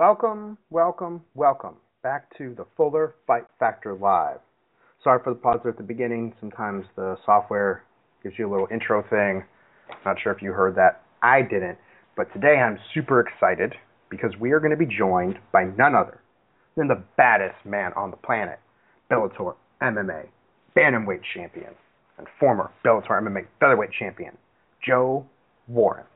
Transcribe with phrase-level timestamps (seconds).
[0.00, 4.38] Welcome, welcome, welcome back to the Fuller Fight Factor Live.
[5.04, 6.32] Sorry for the pause at the beginning.
[6.40, 7.84] Sometimes the software
[8.22, 9.44] gives you a little intro thing.
[10.06, 11.02] Not sure if you heard that.
[11.22, 11.76] I didn't.
[12.16, 13.74] But today I'm super excited
[14.08, 16.22] because we are going to be joined by none other
[16.78, 18.58] than the baddest man on the planet,
[19.10, 20.28] Bellator MMA
[20.74, 21.74] bantamweight champion
[22.16, 24.32] and former Bellator MMA featherweight champion,
[24.82, 25.26] Joe
[25.68, 26.06] Warren.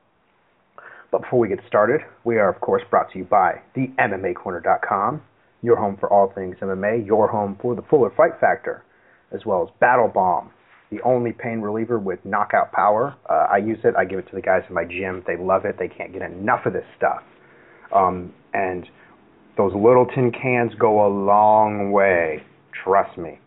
[1.14, 5.22] But before we get started, we are of course brought to you by the MMAcorner.com,
[5.62, 8.82] your home for all things MMA, your home for the Fuller Fight Factor,
[9.30, 10.50] as well as Battle Bomb,
[10.91, 13.14] the only pain reliever with knockout power.
[13.30, 13.95] Uh, I use it.
[13.96, 15.22] I give it to the guys in my gym.
[15.24, 15.77] They love it.
[15.78, 17.22] They can't get enough of this stuff.
[17.94, 18.84] Um, and
[19.56, 22.42] those little tin cans go a long way.
[22.83, 23.38] Trust me.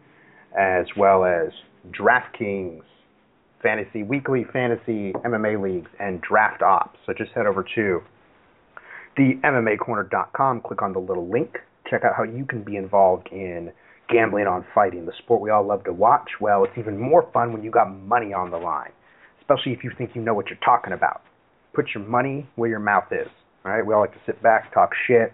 [0.57, 1.49] As well as
[1.91, 2.83] DraftKings
[3.61, 6.99] fantasy weekly fantasy MMA leagues and draft ops.
[7.05, 8.01] So just head over to
[9.15, 11.57] the MMAcorner.com, click on the little link,
[11.89, 13.71] check out how you can be involved in
[14.09, 16.29] gambling on fighting, the sport we all love to watch.
[16.39, 18.91] Well, it's even more fun when you got money on the line,
[19.41, 21.21] especially if you think you know what you're talking about.
[21.73, 23.27] Put your money where your mouth is.
[23.65, 25.33] All right, we all like to sit back, talk shit,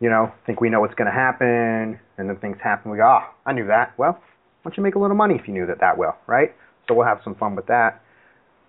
[0.00, 2.90] you know, think we know what's going to happen, and then things happen.
[2.90, 3.96] We go, oh, I knew that.
[3.98, 6.54] Well, why don't you make a little money if you knew that that well, right?
[6.88, 8.02] So we'll have some fun with that.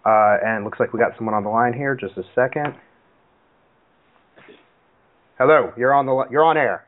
[0.06, 1.96] Uh, and looks like we got someone on the line here.
[1.96, 2.74] Just a second.
[5.38, 6.88] Hello, you're on the you're on air.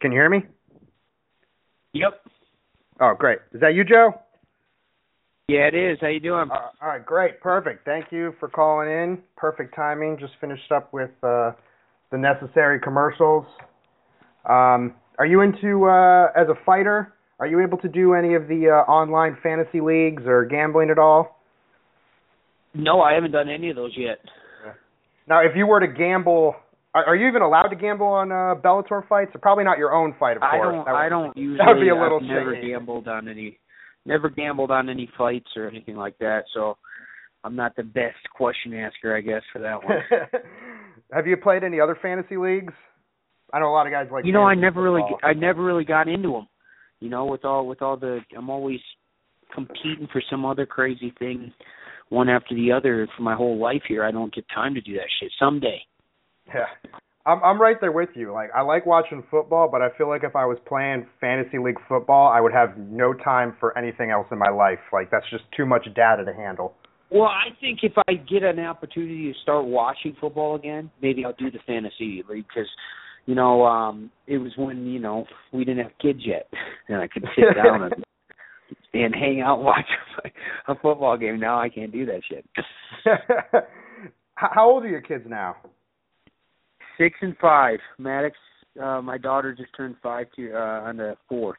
[0.00, 0.42] Can you hear me?
[1.92, 2.20] Yep.
[3.00, 3.38] Oh, great.
[3.52, 4.12] Is that you, Joe?
[5.48, 5.98] Yeah, it is.
[6.00, 6.50] How you doing?
[6.50, 7.84] Uh, all right, great, perfect.
[7.84, 9.18] Thank you for calling in.
[9.36, 10.18] Perfect timing.
[10.18, 11.52] Just finished up with uh,
[12.14, 13.44] the necessary commercials.
[14.48, 17.12] Um, are you into uh, as a fighter?
[17.40, 20.98] Are you able to do any of the uh, online fantasy leagues or gambling at
[20.98, 21.40] all?
[22.72, 24.18] No, I haven't done any of those yet.
[25.26, 26.54] Now, if you were to gamble,
[26.94, 29.32] are, are you even allowed to gamble on uh, Bellator fights?
[29.34, 30.72] Or probably not your own fight, of I course.
[30.72, 30.78] don't.
[30.78, 31.58] Would, I don't usually.
[31.66, 33.58] That would be a little I've never gambled on any.
[34.06, 36.44] Never gambled on any fights or anything like that.
[36.54, 36.76] So,
[37.42, 39.96] I'm not the best question asker, I guess, for that one.
[41.14, 42.72] Have you played any other fantasy leagues?
[43.52, 44.24] I know a lot of guys like.
[44.24, 45.30] you know, I never really, football.
[45.30, 46.48] I never really got into them.
[47.00, 48.80] You know, with all with all the, I'm always
[49.54, 51.52] competing for some other crazy thing,
[52.08, 54.04] one after the other for my whole life here.
[54.04, 55.30] I don't get time to do that shit.
[55.38, 55.80] Someday.
[56.48, 56.66] Yeah.
[57.26, 58.32] I'm I'm right there with you.
[58.32, 61.78] Like I like watching football, but I feel like if I was playing fantasy league
[61.88, 64.80] football, I would have no time for anything else in my life.
[64.92, 66.74] Like that's just too much data to handle.
[67.14, 71.32] Well, I think if I get an opportunity to start watching football again, maybe I'll
[71.34, 72.68] do the fantasy league because,
[73.26, 76.48] you know, um it was when you know we didn't have kids yet,
[76.88, 77.94] and I could sit down and
[78.94, 79.86] and hang out and watch
[80.66, 81.38] a football game.
[81.38, 82.44] Now I can't do that shit.
[84.36, 85.54] How how old are your kids now?
[86.98, 87.78] Six and five.
[87.98, 88.36] Maddox,
[88.82, 91.58] uh, my daughter just turned five to uh, on the fourth.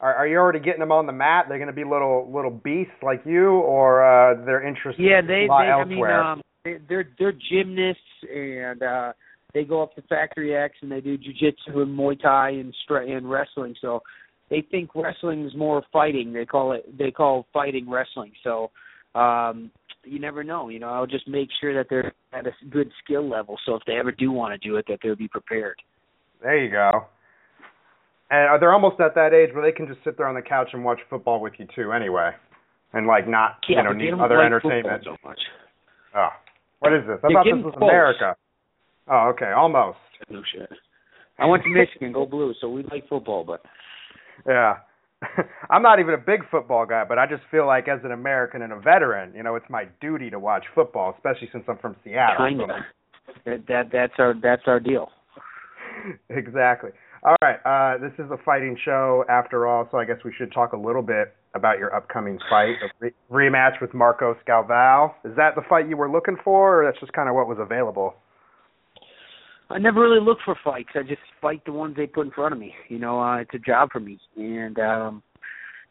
[0.00, 1.46] Are are you already getting them on the mat?
[1.48, 5.46] They're going to be little little beasts like you, or uh, their interests Yeah, they.
[5.46, 8.00] they I mean, um, they, they're they're gymnasts
[8.32, 9.12] and uh
[9.52, 13.08] they go up to Factory X and they do jujitsu and Muay Thai and stra-
[13.08, 13.76] and wrestling.
[13.80, 14.02] So
[14.50, 16.32] they think wrestling is more fighting.
[16.32, 18.32] They call it they call fighting wrestling.
[18.42, 18.70] So
[19.14, 19.70] um
[20.04, 20.68] you never know.
[20.68, 23.58] You know, I'll just make sure that they're at a good skill level.
[23.64, 25.76] So if they ever do want to do it, that they'll be prepared.
[26.42, 27.06] There you go.
[28.30, 30.42] And uh, they're almost at that age where they can just sit there on the
[30.42, 32.30] couch and watch football with you too, anyway,
[32.92, 35.04] and like not Yeah, you know need other like entertainment.
[35.04, 35.38] so much.
[36.16, 36.28] Oh,
[36.80, 37.18] what is this?
[37.22, 37.88] I thought this was close.
[37.90, 38.36] America.
[39.08, 39.98] Oh, okay, almost.
[40.30, 40.68] No shit.
[41.38, 42.54] I went to Michigan, go blue.
[42.60, 43.62] So we like football, but
[44.46, 44.76] Yeah.
[45.70, 48.62] I'm not even a big football guy, but I just feel like as an American
[48.62, 51.96] and a veteran, you know, it's my duty to watch football, especially since I'm from
[52.04, 52.36] Seattle.
[52.36, 52.68] kind of.
[53.46, 55.10] That that that's our that's our deal.
[56.30, 56.90] exactly.
[57.24, 57.56] All right.
[57.64, 60.76] Uh, this is a fighting show after all, so I guess we should talk a
[60.76, 65.14] little bit about your upcoming fight, a re- rematch with Marcos Galvão.
[65.24, 67.56] Is that the fight you were looking for, or that's just kind of what was
[67.58, 68.14] available?
[69.70, 70.90] I never really look for fights.
[70.94, 72.74] I just fight the ones they put in front of me.
[72.88, 75.22] You know, uh, it's a job for me, and um,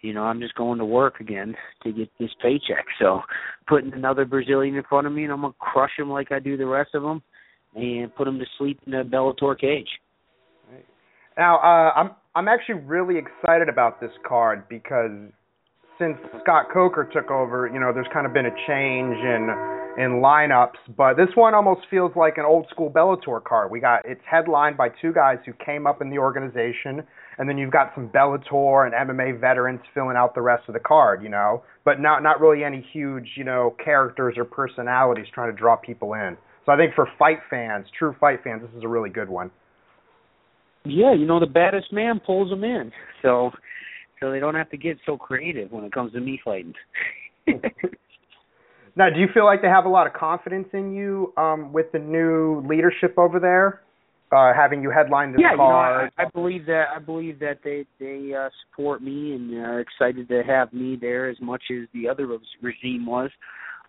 [0.01, 2.85] you know, I'm just going to work again to get this paycheck.
[2.99, 3.21] So,
[3.67, 6.57] putting another Brazilian in front of me, and I'm gonna crush him like I do
[6.57, 7.23] the rest of them,
[7.73, 9.89] and put him to sleep in a Bellator cage.
[11.37, 15.11] Now, uh, I'm I'm actually really excited about this card because
[15.99, 19.49] since Scott Coker took over, you know, there's kind of been a change in
[19.95, 23.69] in lineups, but this one almost feels like an old school Bellator card.
[23.69, 27.03] We got it's headlined by two guys who came up in the organization
[27.37, 30.79] and then you've got some Bellator and MMA veterans filling out the rest of the
[30.79, 35.51] card, you know, but not not really any huge, you know, characters or personalities trying
[35.51, 36.37] to draw people in.
[36.65, 39.51] So I think for fight fans, true fight fans, this is a really good one.
[40.85, 42.91] Yeah, you know, the baddest man pulls them in,
[43.21, 43.51] so
[44.19, 46.73] so they don't have to get so creative when it comes to me fighting.
[48.95, 51.91] now, do you feel like they have a lot of confidence in you um, with
[51.91, 53.81] the new leadership over there?
[54.33, 56.11] uh, having you headline this yeah, card.
[56.17, 59.53] You know, I, I believe that I believe that they they uh, support me and
[59.53, 62.27] are excited to have me there as much as the other
[62.61, 63.29] regime was.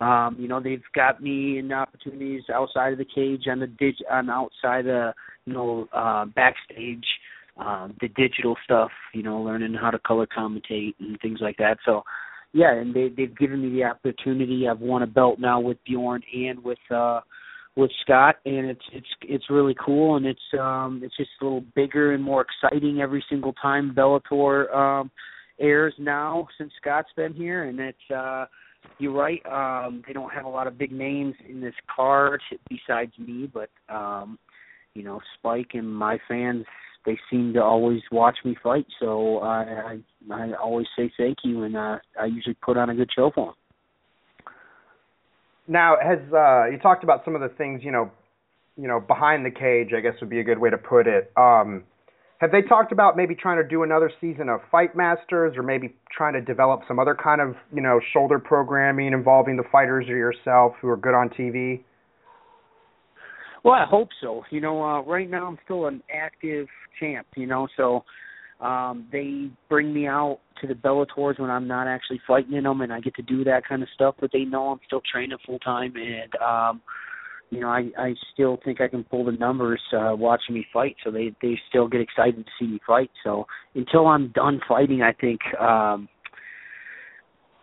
[0.01, 3.95] Um, you know, they've got me in opportunities outside of the cage on the dig
[4.11, 5.13] on outside the
[5.45, 7.05] you know uh, backstage,
[7.57, 8.91] um, the digital stuff.
[9.13, 11.77] You know, learning how to color commentate and things like that.
[11.85, 12.03] So.
[12.57, 14.65] Yeah, and they they've given me the opportunity.
[14.65, 17.19] I've won a belt now with Bjorn and with uh
[17.75, 21.65] with Scott, and it's it's it's really cool, and it's um it's just a little
[21.75, 25.11] bigger and more exciting every single time Bellator um
[25.59, 28.45] airs now since Scott's been here, and it's uh
[28.99, 29.41] you're right.
[29.45, 33.69] Um, they don't have a lot of big names in this card besides me, but
[33.89, 34.37] um,
[34.95, 36.65] you know, Spike and my fans
[37.05, 39.99] they seem to always watch me fight, so I
[40.31, 43.31] I, I always say thank you, and uh, I usually put on a good show
[43.33, 43.55] for them.
[45.67, 48.11] Now, has uh, you talked about some of the things you know,
[48.75, 49.89] you know, behind the cage?
[49.95, 51.31] I guess would be a good way to put it.
[51.37, 51.83] Um,
[52.39, 55.95] have they talked about maybe trying to do another season of Fight Masters, or maybe
[56.11, 60.17] trying to develop some other kind of you know shoulder programming involving the fighters or
[60.17, 61.81] yourself who are good on TV?
[63.65, 64.43] Well, I hope so.
[64.51, 66.67] You know, uh, right now I'm still an active
[66.99, 67.27] champ.
[67.37, 68.05] You know, so
[68.61, 72.81] um, they bring me out to the Bellators when I'm not actually fighting in them,
[72.81, 74.15] and I get to do that kind of stuff.
[74.21, 76.81] But they know I'm still training full time, and um,
[77.51, 80.97] you know I I still think I can pull the numbers uh, watching me fight.
[81.03, 83.11] So they they still get excited to see me fight.
[83.25, 85.41] So until I'm done fighting, I think.
[85.59, 86.07] um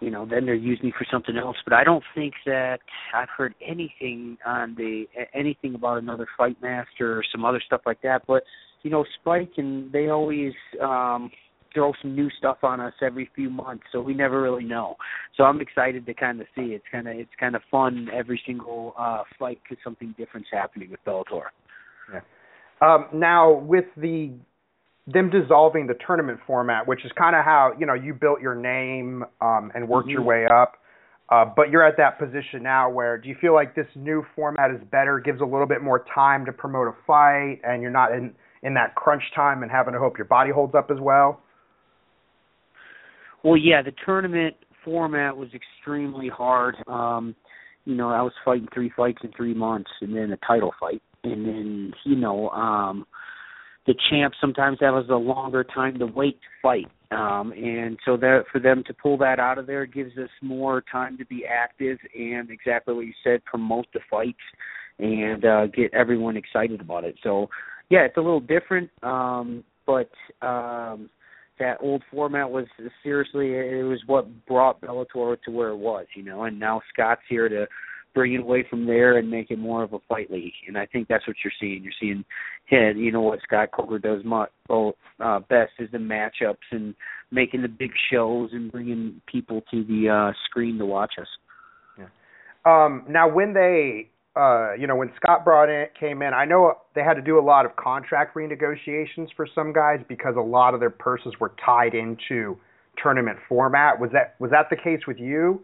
[0.03, 1.57] you know, then they're using me for something else.
[1.65, 2.81] But I don't think that
[3.15, 8.03] I've heard anything on the anything about another fight master or some other stuff like
[8.03, 8.23] that.
[8.27, 8.43] But
[8.83, 10.53] you know, Spike and they always
[10.83, 11.31] um
[11.73, 14.97] throw some new stuff on us every few months, so we never really know.
[15.37, 16.73] So I'm excited to kind of see.
[16.73, 20.91] It's kind of it's kind of fun every single uh fight because something different's happening
[20.91, 21.47] with Bellator.
[22.13, 22.21] Yeah.
[22.81, 24.33] Um, now with the
[25.07, 28.55] them dissolving the tournament format, which is kind of how you know you built your
[28.55, 30.13] name um, and worked mm-hmm.
[30.13, 30.75] your way up.
[31.29, 34.71] Uh, but you're at that position now where do you feel like this new format
[34.71, 38.13] is better, gives a little bit more time to promote a fight, and you're not
[38.13, 41.41] in in that crunch time and having to hope your body holds up as well?
[43.43, 46.77] Well, yeah, the tournament format was extremely hard.
[46.87, 47.35] Um,
[47.85, 51.03] you know, I was fighting three fights in three months, and then a title fight,
[51.25, 53.07] and then you know, um,
[53.87, 56.89] the champs sometimes have us a longer time to wait to fight.
[57.11, 60.83] Um, and so that for them to pull that out of there gives us more
[60.91, 64.39] time to be active and exactly what you said, promote the fights
[64.99, 67.17] and uh, get everyone excited about it.
[67.23, 67.49] So
[67.91, 71.11] yeah, it's a little different, um, but um,
[71.59, 72.67] that old format was
[73.03, 76.45] seriously it was what brought Bellator to where it was, you know.
[76.45, 77.67] And now Scott's here to
[78.15, 80.53] bring it away from there and make it more of a fight league.
[80.67, 81.83] And I think that's what you're seeing.
[81.83, 82.25] You're seeing,
[82.71, 86.95] yeah, you know what Scott Coker does much, oh, uh, best is the matchups and
[87.31, 91.29] making the big shows and bringing people to the uh, screen to watch us.
[92.65, 96.75] Um, now, when they uh, you know, when Scott brought in came in, I know
[96.95, 100.73] they had to do a lot of contract renegotiations for some guys because a lot
[100.73, 102.57] of their purses were tied into
[103.03, 104.01] tournament format.
[104.01, 105.63] Was that was that the case with you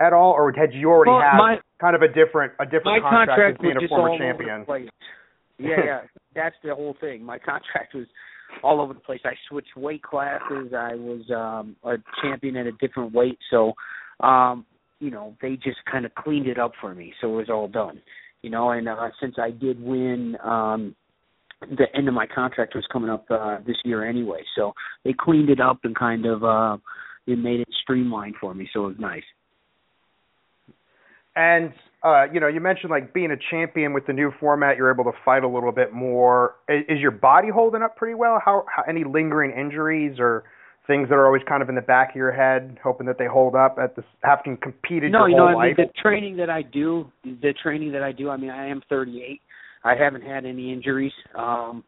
[0.00, 3.02] at all, or had you already well, had my, kind of a different a different
[3.02, 4.66] contract, contract being a former champion?
[5.60, 6.00] Yeah, yeah,
[6.36, 7.24] that's the whole thing.
[7.24, 8.06] My contract was
[8.62, 9.18] all over the place.
[9.24, 10.72] I switched weight classes.
[10.72, 13.72] I was um a champion at a different weight, so
[14.20, 14.64] um
[15.00, 17.66] you know they just kind of cleaned it up for me, so it was all
[17.66, 18.00] done.
[18.42, 20.94] You know, and uh, since I did win, um,
[21.60, 24.74] the end of my contract was coming up uh, this year anyway, so
[25.04, 26.76] they cleaned it up and kind of uh,
[27.26, 29.24] it made it streamlined for me, so it was nice.
[31.38, 34.92] And uh, you know, you mentioned like being a champion with the new format, you're
[34.92, 36.56] able to fight a little bit more.
[36.68, 38.40] Is, is your body holding up pretty well?
[38.44, 40.44] How, how any lingering injuries or
[40.88, 43.26] things that are always kind of in the back of your head, hoping that they
[43.26, 45.74] hold up at this having competed no, your you whole know, life?
[45.78, 48.30] I mean, the training that I do, the training that I do.
[48.30, 49.40] I mean, I am 38.
[49.84, 51.84] I haven't had any injuries, um,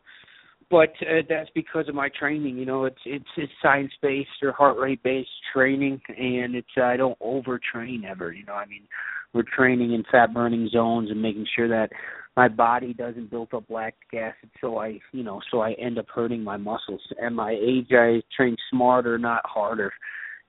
[0.70, 2.56] but uh, that's because of my training.
[2.56, 6.96] You know, it's it's, it's science based or heart rate based training, and it's I
[6.96, 8.32] don't overtrain ever.
[8.32, 8.82] You know, I mean,
[9.32, 11.90] we're training in fat burning zones and making sure that
[12.36, 16.06] my body doesn't build up lactic acid so I you know so I end up
[16.14, 17.02] hurting my muscles.
[17.22, 19.92] At my age I train smarter, not harder.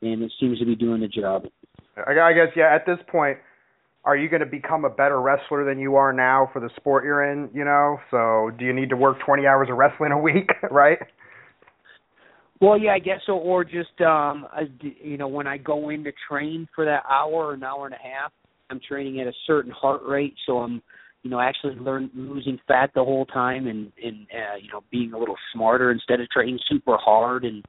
[0.02, 1.46] And it seems to be doing the job.
[1.96, 3.38] I guess yeah, at this point
[4.04, 7.04] are you going to become a better wrestler than you are now for the sport
[7.04, 8.00] you're in, you know?
[8.10, 10.98] So, do you need to work 20 hours of wrestling a week, right?
[12.60, 13.34] Well, yeah, I guess so.
[13.34, 14.48] Or just, um,
[14.80, 17.98] you know, when I go in to train for that hour an hour and a
[17.98, 18.32] half,
[18.72, 20.82] I'm training at a certain heart rate, so I'm,
[21.24, 25.14] you know, actually learn losing fat the whole time and and uh, you know being
[25.14, 27.64] a little smarter instead of training super hard and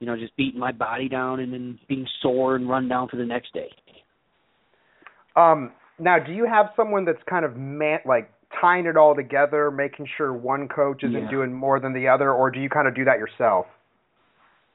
[0.00, 3.16] you know just beating my body down and then being sore and run down for
[3.16, 3.70] the next day.
[5.36, 8.30] Um, now, do you have someone that's kind of man like
[8.60, 11.30] tying it all together, making sure one coach isn't yeah.
[11.30, 13.66] doing more than the other, or do you kind of do that yourself?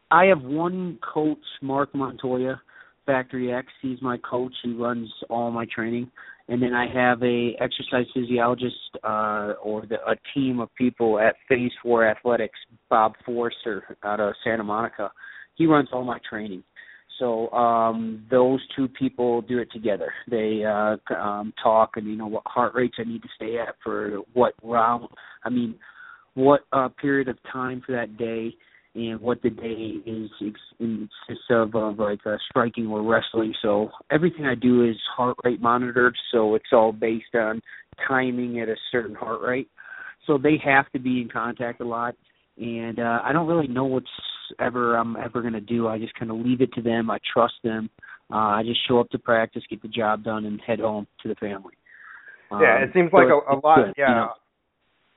[0.09, 2.61] I have one coach, Marc Montoya,
[3.07, 3.67] Factory X.
[3.81, 4.53] He's my coach.
[4.63, 6.11] He runs all my training,
[6.47, 11.35] and then I have a exercise physiologist uh, or the, a team of people at
[11.49, 12.59] Phase Four Athletics.
[12.89, 15.09] Bob Forster out of Santa Monica.
[15.55, 16.63] He runs all my training.
[17.19, 20.13] So um, those two people do it together.
[20.29, 23.75] They uh, um, talk and you know what heart rates I need to stay at
[23.83, 25.07] for what round.
[25.43, 25.75] I mean,
[26.35, 28.53] what uh, period of time for that day
[28.97, 33.53] and what the day is consists of, of like uh, striking or wrestling.
[33.61, 36.15] So everything I do is heart rate monitored.
[36.31, 37.61] So it's all based on
[38.07, 39.69] timing at a certain heart rate.
[40.25, 42.15] So they have to be in contact a lot,
[42.57, 44.07] and uh, I don't really know what's
[44.59, 45.87] ever I'm ever going to do.
[45.87, 47.09] I just kind of leave it to them.
[47.11, 47.89] I trust them.
[48.33, 51.29] Uh, I just show up to practice, get the job done, and head home to
[51.29, 51.75] the family.
[52.51, 53.85] Um, yeah, it seems like a, a lot.
[53.85, 54.31] Good, yeah, you know?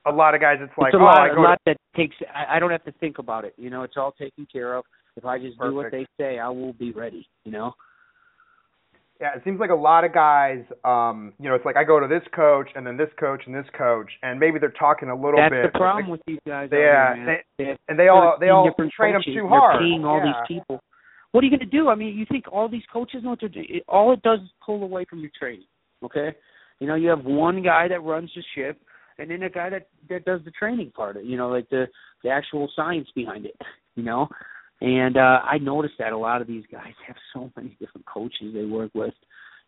[0.05, 0.57] A lot of guys.
[0.61, 2.15] It's like it's a oh, lot, I go a lot to, that takes.
[2.33, 3.53] I, I don't have to think about it.
[3.57, 4.85] You know, it's all taken care of.
[5.17, 7.27] If I just do what they say, I will be ready.
[7.43, 7.73] You know.
[9.19, 10.63] Yeah, it seems like a lot of guys.
[10.83, 13.53] Um, you know, it's like I go to this coach and then this coach and
[13.53, 15.73] this coach, and maybe they're talking a little That's bit.
[15.73, 16.69] the problem with these guys.
[16.73, 17.37] out Yeah, here, man.
[17.59, 19.35] they- have and they all they all different train them coaches.
[19.35, 19.79] too They're hard.
[19.79, 20.25] paying all yeah.
[20.25, 20.81] these people.
[21.33, 21.87] What are you going to do?
[21.89, 23.81] I mean, you think all these coaches know what they're doing?
[23.87, 25.67] All it does is pull away from your training.
[26.03, 26.35] Okay,
[26.79, 28.81] you know, you have one guy that runs the ship,
[29.21, 31.15] and then a guy that that does the training part.
[31.15, 31.87] of it, You know, like the
[32.23, 33.55] the actual science behind it.
[33.95, 34.29] You know,
[34.79, 38.53] and uh I noticed that a lot of these guys have so many different coaches
[38.53, 39.13] they work with.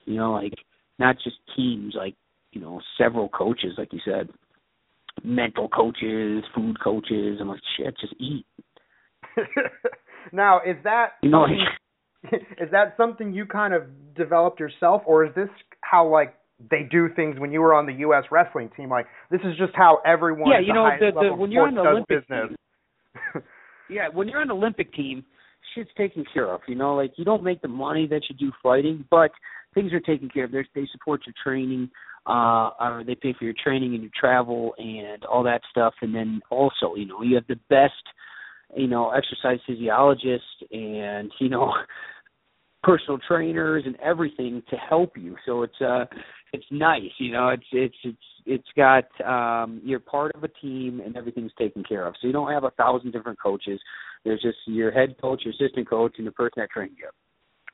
[0.05, 0.53] You know, like
[0.97, 2.15] not just teams, like
[2.53, 4.29] you know, several coaches, like you said,
[5.23, 7.39] mental coaches, food coaches.
[7.41, 8.45] I'm like, shit, just eat.
[10.31, 12.31] now, is that You know, like,
[12.61, 13.83] is that something you kind of
[14.15, 15.49] developed yourself, or is this
[15.81, 16.33] how like
[16.69, 18.23] they do things when you were on the U.S.
[18.31, 18.89] wrestling team?
[18.89, 21.81] Like this is just how everyone Yeah, you know, the- the- when you're on the
[21.81, 22.57] Olympic business.
[23.89, 25.23] yeah, when you're on the Olympic team,
[25.73, 26.61] shit's taken care of.
[26.67, 29.31] You know, like you don't make the money that you do fighting, but
[29.73, 30.51] things are taken care of.
[30.51, 31.89] They they support your training,
[32.25, 35.93] uh, or they pay for your training and your travel and all that stuff.
[36.01, 37.93] And then also, you know, you have the best,
[38.75, 41.73] you know, exercise physiologists and you know,
[42.83, 45.35] personal trainers and everything to help you.
[45.45, 46.05] So it's uh,
[46.53, 47.11] it's nice.
[47.17, 51.51] You know, it's it's it's it's got um, you're part of a team and everything's
[51.57, 52.13] taken care of.
[52.21, 53.79] So you don't have a thousand different coaches.
[54.23, 57.09] There's just your head coach, your assistant coach, and the person that trained you.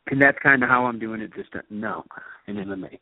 [0.08, 2.04] And that's kind of how I'm doing it just now
[2.48, 2.98] in MMA.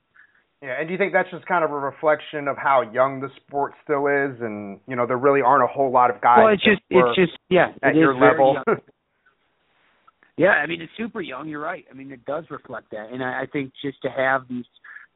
[0.61, 3.29] Yeah, and do you think that's just kind of a reflection of how young the
[3.45, 6.53] sport still is, and you know there really aren't a whole lot of guys well,
[6.53, 8.57] it's just it's just yeah, at your level?
[10.39, 11.49] Yeah, I mean it's super young.
[11.49, 11.83] You're right.
[11.89, 14.65] I mean it does reflect that, and I, I think just to have these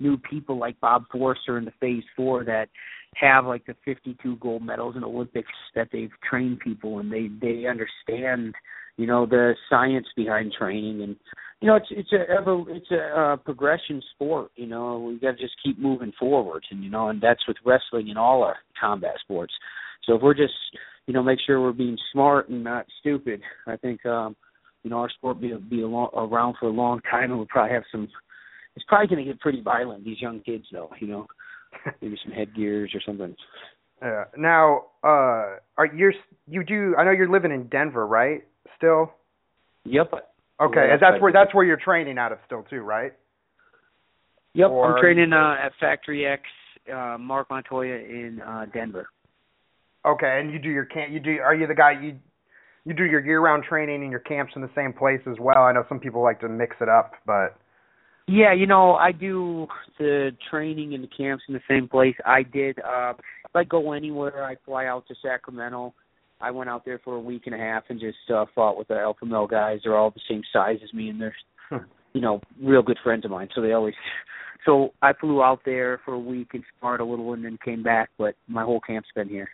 [0.01, 2.69] new people like Bob Forster in the Phase Four that
[3.15, 7.65] have like the 52 gold medals in Olympics that they've trained people and they they
[7.67, 8.55] understand
[8.97, 11.01] you know the science behind training.
[11.01, 11.15] And
[11.61, 15.37] you know it's it's a ever it's a uh, progression sport you know we got
[15.37, 18.57] to just keep moving forward and you know and that's with wrestling and all our
[18.79, 19.53] combat sports.
[20.05, 20.53] So if we're just
[21.07, 24.35] you know make sure we're being smart and not stupid i think um
[24.83, 27.47] you know our sport be be a long, around for a long time and we'll
[27.47, 28.07] probably have some
[28.75, 31.27] it's probably going to get pretty violent these young kids though you know
[32.01, 33.35] maybe some headgears or something
[34.01, 34.23] Yeah.
[34.35, 36.11] Now, uh, are you
[36.47, 36.95] you do?
[36.97, 38.43] I know you're living in Denver, right?
[38.77, 39.11] Still.
[39.85, 40.11] yep
[40.59, 43.13] Okay, and that's that's where that's where you're training out of still too, right?
[44.53, 46.43] Yep, Or- I'm training uh, at Factory X,
[46.93, 49.07] uh, Marc Montoya in uh, Denver.
[50.05, 51.11] Okay, and you do your camp.
[51.11, 51.37] You do.
[51.39, 52.17] Are you the guy you
[52.85, 55.59] you do your year-round training and your camps in the same place as well?
[55.63, 57.55] I know some people like to mix it up, but
[58.31, 59.67] Yeah, you know, I do
[59.99, 62.15] the training and the camps in the same place.
[62.25, 62.79] I did.
[62.79, 65.93] Uh, if I go anywhere, I fly out to Sacramento.
[66.39, 68.87] I went out there for a week and a half and just uh, fought with
[68.87, 69.81] the alpha male guys.
[69.83, 71.35] They're all the same size as me, and they're
[72.13, 73.49] you know, real good friends of mine.
[73.53, 73.95] So they always.
[74.63, 77.81] So I flew out there for a week and sparred a little, and then came
[77.81, 78.11] back.
[78.19, 79.49] But my whole camp's been here.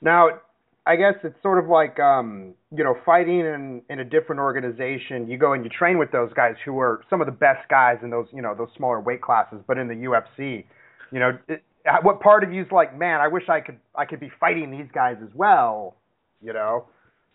[0.00, 0.40] Now,
[0.88, 5.28] I guess it's sort of like um, you know, fighting in in a different organization.
[5.28, 7.98] You go and you train with those guys who are some of the best guys
[8.02, 9.58] in those you know those smaller weight classes.
[9.66, 10.64] But in the UFC,
[11.12, 11.62] you know, it,
[12.02, 14.88] what part of you's like, man, I wish I could I could be fighting these
[14.94, 15.96] guys as well,
[16.40, 16.86] you know?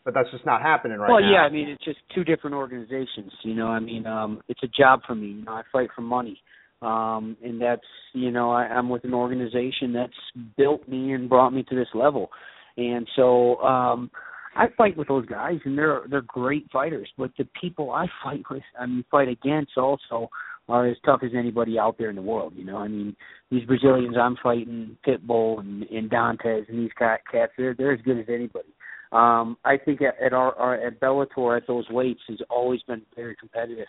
[0.06, 1.26] But that's just not happening right well, now.
[1.26, 3.32] Well, yeah, I mean, it's just two different organizations.
[3.44, 5.28] You know, I mean, um, it's a job for me.
[5.28, 6.42] You know, I fight for money,
[6.82, 11.52] um, and that's you know, I, I'm with an organization that's built me and brought
[11.52, 12.32] me to this level,
[12.78, 14.10] and so um,
[14.56, 17.10] I fight with those guys, and they're they're great fighters.
[17.18, 20.30] But the people I fight with, I mean, fight against also
[20.70, 22.54] are as tough as anybody out there in the world.
[22.56, 23.16] You know, I mean,
[23.52, 27.24] these Brazilians I'm fighting, Pitbull and, and Dantas, and these cats,
[27.58, 28.70] they're they're as good as anybody.
[29.12, 33.04] Um, I think at, at our, our at Bellator at those weights has always been
[33.16, 33.88] very competitive.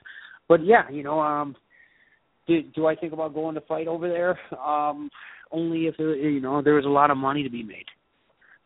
[0.48, 1.56] But yeah, you know, um,
[2.46, 4.38] do do I think about going to fight over there?
[4.58, 5.10] Um,
[5.50, 7.86] only if you know there was a lot of money to be made.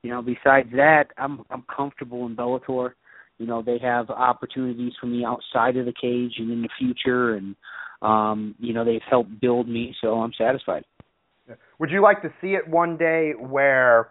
[0.02, 2.92] You know, besides that, I'm I'm comfortable in Bellator.
[3.38, 7.34] You know, they have opportunities for me outside of the cage and in the future,
[7.34, 7.56] and
[8.02, 10.84] um, you know, they've helped build me, so I'm satisfied.
[11.78, 14.08] Would you like to see it one day where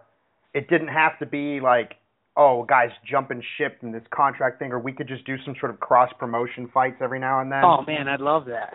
[0.53, 1.93] it didn't have to be like,
[2.35, 5.71] oh, guys jumping ship in this contract thing, or we could just do some sort
[5.71, 7.63] of cross promotion fights every now and then?
[7.63, 8.73] Oh man, I'd love that.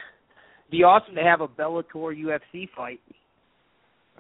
[0.69, 3.01] It'd be awesome to have a Bellator UFC fight.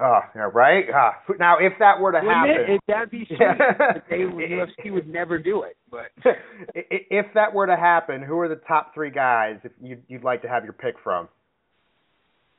[0.03, 0.85] Oh, yeah, right.
[0.91, 2.81] Uh, now, if that were to Wouldn't happen, it?
[2.89, 3.39] that'd be sweet.
[3.39, 5.77] but they, UFC would never do it.
[5.91, 6.07] But
[6.75, 10.43] if that were to happen, who are the top three guys if you'd, you'd like
[10.43, 11.29] to have your pick from?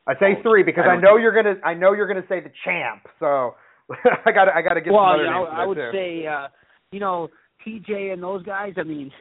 [0.08, 1.56] I say oh, three because I, I know you're gonna.
[1.64, 3.04] I know you're gonna say the champ.
[3.20, 3.56] So
[4.26, 4.50] I got.
[4.50, 5.58] I got to get well, some other yeah.
[5.58, 5.90] I, I would too.
[5.94, 6.48] say, uh,
[6.92, 7.30] you know,
[7.66, 8.74] TJ and those guys.
[8.78, 9.12] I mean,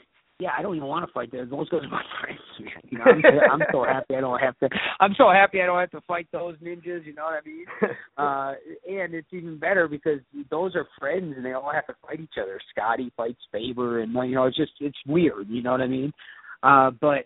[0.43, 1.49] yeah, I don't even want to fight them.
[1.49, 2.41] Those guys are my friends.
[2.91, 4.69] You know, I'm, I'm so happy I don't have to.
[4.99, 7.07] I'm so happy I don't have to fight those ninjas.
[7.07, 7.67] You know what I mean?
[8.19, 8.53] Uh,
[8.87, 10.21] and it's even better because
[10.51, 12.61] those are friends and they all have to fight each other.
[12.71, 15.49] Scotty fights Faber, and you know, it's just it's weird.
[15.49, 16.13] You know what I mean?
[16.63, 17.25] Uh, but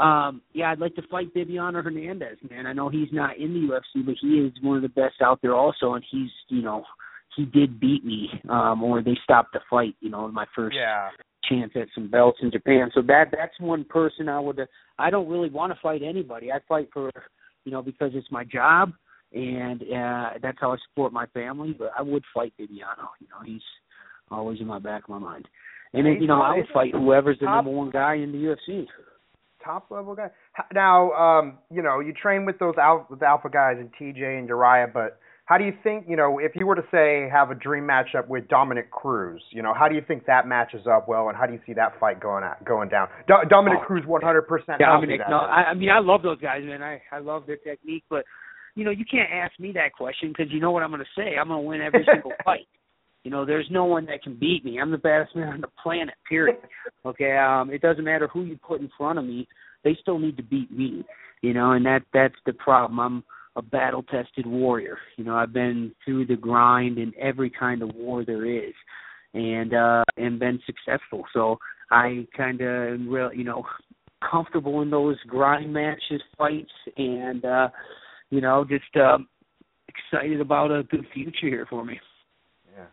[0.00, 2.66] um, yeah, I'd like to fight Bibiano Fernandes, man.
[2.66, 5.40] I know he's not in the UFC, but he is one of the best out
[5.42, 6.84] there also, and he's you know
[7.34, 10.76] he did beat me, um, or they stopped the fight, you know, in my first
[10.76, 11.08] yeah
[11.48, 12.90] chance at some belts in Japan.
[12.94, 14.60] So that that's one person I would.
[14.98, 16.52] I don't really want to fight anybody.
[16.52, 17.10] I fight for,
[17.64, 18.92] you know, because it's my job
[19.32, 21.74] and uh that's how I support my family.
[21.76, 23.08] But I would fight Bibiano.
[23.20, 23.62] You know, he's
[24.30, 25.48] always in my back of my mind.
[25.92, 28.86] And then, you know, I would fight whoever's the number one guy in the UFC.
[29.64, 30.30] Top level guy.
[30.74, 34.48] Now, um, you know, you train with those alpha, with alpha guys and TJ and
[34.48, 37.54] Urijah, but how do you think, you know, if you were to say have a
[37.54, 41.28] dream matchup with Dominick Cruz, you know, how do you think that matches up well,
[41.28, 43.08] and how do you see that fight going at, going down?
[43.28, 44.42] Do, Dominick oh, Cruz, 100.
[44.42, 46.82] percent Dominick, no, I, I mean, I love those guys, man.
[46.82, 48.24] I I love their technique, but
[48.74, 51.20] you know, you can't ask me that question because you know what I'm going to
[51.20, 51.36] say.
[51.40, 52.66] I'm going to win every single fight.
[53.22, 54.78] You know, there's no one that can beat me.
[54.80, 56.14] I'm the baddest man on the planet.
[56.28, 56.58] Period.
[57.04, 59.46] Okay, um, it doesn't matter who you put in front of me.
[59.84, 61.04] They still need to beat me.
[61.40, 62.98] You know, and that that's the problem.
[62.98, 63.24] I'm
[63.56, 64.98] a battle tested warrior.
[65.16, 68.74] You know, I've been through the grind in every kind of war there is
[69.34, 71.24] and uh and been successful.
[71.32, 71.58] So
[71.90, 73.64] I kind of am real, you know,
[74.30, 77.68] comfortable in those grind matches, fights and uh
[78.30, 79.26] you know, just um
[79.88, 81.98] excited about a good future here for me.
[82.76, 82.84] Yeah.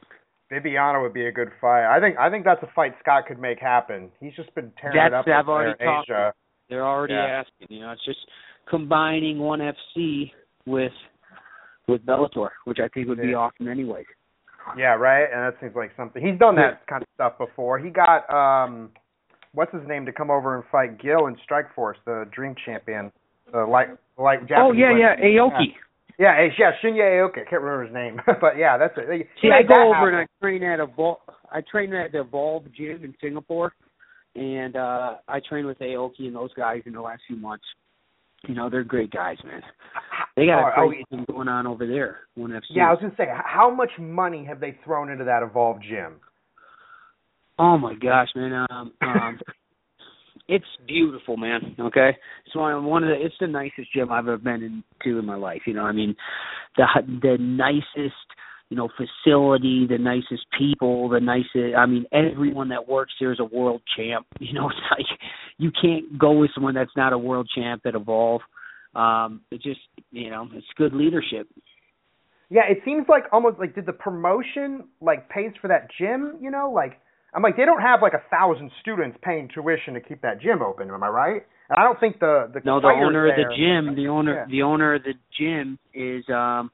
[0.51, 1.85] Bibiano would be a good fight.
[1.85, 4.09] I think I think that's a fight Scott could make happen.
[4.19, 6.33] He's just been tearing that's, it up I've already in Asia.
[6.69, 7.43] They're already yeah.
[7.43, 8.19] asking, you know, it's just
[8.69, 10.31] combining one FC
[10.65, 10.91] with
[11.87, 13.35] with Bellator, which I think would be Yeah.
[13.35, 14.05] awesome anyway.
[14.77, 15.23] Yeah, right.
[15.25, 17.79] And that seems like something he's done that kind of stuff before.
[17.79, 18.89] He got um,
[19.53, 23.11] what's his name to come over and fight Gil in Strikeforce, the Dream Champion,
[23.51, 24.57] the light light Japanese.
[24.59, 25.73] oh yeah, yeah, Aoki.
[26.19, 27.41] Yeah, eh, yeah, Shinya Aoki.
[27.41, 29.27] I can't remember his name, but yeah, that's it.
[29.41, 30.17] He- See, I go over and.
[30.17, 31.21] I train at a Vol-
[31.51, 33.73] I train at the Evolve gym in Singapore,
[34.35, 37.65] and uh I train with Aoki and those guys in the last few months.
[38.47, 39.61] You know, they're great guys, man.
[40.35, 42.19] They got Oh, a oh, great thing going on over there.
[42.35, 42.61] One FC.
[42.71, 46.19] Yeah, I was gonna say, how much money have they thrown into that Evolve gym?
[47.59, 48.65] Oh my gosh, man.
[48.69, 49.39] Um, um
[50.47, 51.75] it's beautiful, man.
[51.79, 52.11] Okay,
[52.45, 55.35] it's one one of the it's the nicest gym I've ever been into in my
[55.35, 55.61] life.
[55.65, 56.15] You know, I mean,
[56.77, 56.85] the
[57.21, 58.15] the nicest
[58.69, 61.75] you know facility, the nicest people, the nicest.
[61.77, 64.25] I mean, everyone that works here is a world champ.
[64.39, 65.19] You know, it's like
[65.57, 68.41] you can't go with someone that's not a world champ at Evolve.
[68.95, 69.79] Um, it just
[70.11, 71.47] you know, it's good leadership.
[72.49, 76.37] Yeah, it seems like almost like did the promotion like pays for that gym?
[76.41, 76.99] You know, like
[77.33, 80.61] I'm like, they don't have like a thousand students paying tuition to keep that gym
[80.61, 80.89] open.
[80.89, 81.41] Am I right?
[81.69, 84.45] And I don't think the the no, the owner of the gym, the owner, Yeah.
[84.49, 86.69] the owner of the gym is um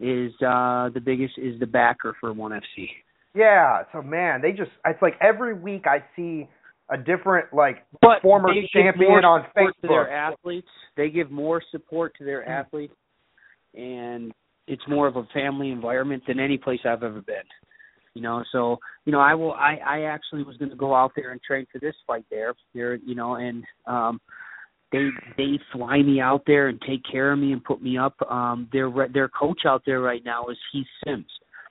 [0.00, 2.88] is uh the biggest is the backer for one FC.
[3.34, 3.82] Yeah.
[3.92, 6.48] So man, they just it's like every week I see
[6.90, 10.68] a different like But former champion on support to their athletes.
[10.96, 12.48] They give more support to their Mm.
[12.48, 12.94] athletes,
[13.74, 14.32] and
[14.66, 17.44] it's more of a family environment than any place I've ever been.
[18.14, 19.52] You know, so you know, I will.
[19.52, 22.54] I I actually was going to go out there and train for this fight there.
[22.74, 24.20] There, you know, and um,
[24.90, 28.14] they they fly me out there and take care of me and put me up.
[28.30, 31.26] Um, their their coach out there right now is Heath Sims,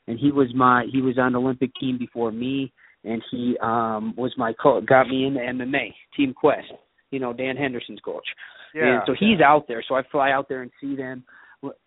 [0.08, 2.72] and he was my he was on the Olympic team before me,
[3.06, 6.68] and he um was my coach, got me into MMA Team Quest.
[7.12, 8.26] You know, Dan Henderson's coach.
[8.74, 8.96] Yeah.
[8.96, 9.84] And so he's out there.
[9.88, 11.24] So I fly out there and see them.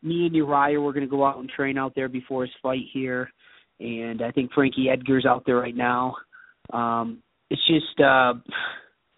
[0.03, 2.85] Me and Urijah, we're going to go out and train out there before his fight
[2.93, 3.29] here.
[3.79, 6.15] And I think Frankie Edgar's out there right now.
[6.73, 8.35] Um, it's just uh,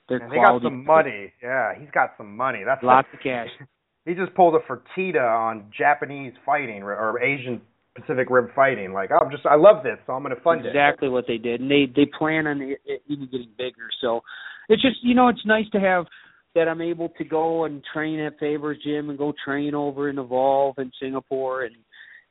[0.09, 1.33] they're And they got some money.
[1.43, 2.63] Yeah, he's got some money.
[2.67, 3.49] That's Lots of cash.
[4.07, 7.61] He just pulled a Fertitta on Japanese fighting or Asian
[7.94, 8.92] Pacific Rim fighting.
[8.92, 10.68] Like, I'm just I love this, so I'm going to fund it.
[10.68, 13.88] exactly what they did, and they they plan on it, it even getting bigger.
[14.00, 14.20] So
[14.68, 16.07] it's just you know it's nice to have
[16.55, 20.18] that I'm able to go and train at Faber's gym and go train over in
[20.18, 21.76] Evolve in Singapore and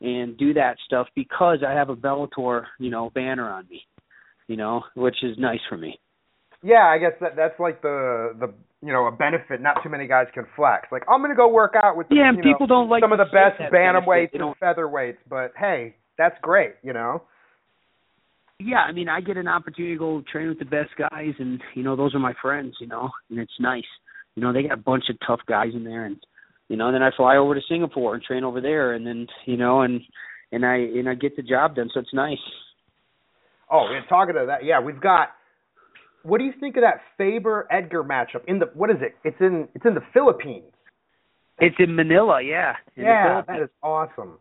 [0.01, 3.81] and do that stuff because I have a Bellator you know banner on me,
[4.47, 5.99] you know, which is nice for me.
[6.63, 9.61] Yeah, I guess that that's like the the you know a benefit.
[9.61, 10.87] Not too many guys can flex.
[10.91, 12.89] Like, I'm going to go work out with the, Yeah, and you know, people don't
[12.89, 15.17] like some of the best bantamweights and featherweights.
[15.29, 16.75] But hey, that's great.
[16.83, 17.23] You know.
[18.61, 21.61] Yeah, I mean, I get an opportunity to go train with the best guys, and
[21.75, 23.83] you know, those are my friends, you know, and it's nice.
[24.35, 26.17] You know, they got a bunch of tough guys in there, and
[26.67, 29.27] you know, and then I fly over to Singapore and train over there, and then
[29.45, 30.01] you know, and
[30.51, 32.37] and I and I get the job done, so it's nice.
[33.71, 35.29] Oh, and talking to that, yeah, we've got.
[36.23, 39.15] What do you think of that Faber Edgar matchup in the what is it?
[39.23, 40.71] It's in it's in the Philippines.
[41.59, 42.73] It's in Manila, yeah.
[42.95, 44.39] in yeah, that is awesome.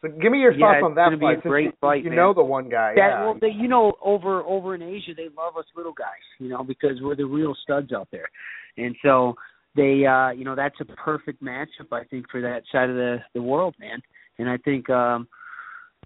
[0.00, 1.42] So give me your thoughts it's on that gonna be a fight.
[1.42, 2.16] great you, fight, you man.
[2.16, 2.94] know the one guy.
[2.94, 3.24] That, yeah.
[3.24, 6.64] well, they, you know, over over in Asia, they love us little guys, you know,
[6.64, 8.28] because we're the real studs out there,
[8.76, 9.36] and so
[9.76, 13.18] they, uh, you know, that's a perfect matchup, I think, for that side of the
[13.34, 14.02] the world, man.
[14.38, 15.28] And I think, um,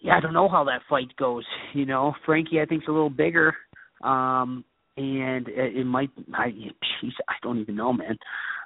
[0.02, 1.44] yeah, I don't know how that fight goes.
[1.74, 3.54] You know, Frankie, I think's a little bigger,
[4.02, 4.64] um,
[4.96, 6.10] and it, it might.
[6.34, 8.18] I, geez, I don't even know, man.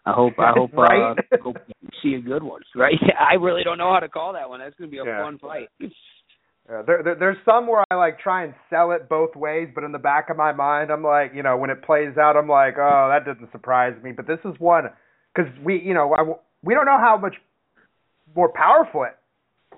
[0.07, 1.13] I hope I hope Right?
[1.13, 1.57] uh, hope
[2.03, 2.95] see a good one, right?
[3.19, 4.61] I really don't know how to call that one.
[4.61, 5.23] That's gonna be a Yeah.
[5.23, 5.69] fun fight.
[6.69, 9.83] Uh, there, there, there's some where I like try and sell it both ways, but
[9.83, 12.49] in the back of my mind, I'm like, you know, when it plays out, I'm
[12.49, 14.13] like, oh, that doesn't surprise me.
[14.13, 14.85] But this is one
[15.35, 16.23] because we, you know, I,
[16.63, 17.35] we don't know how much
[18.37, 19.17] more powerful it,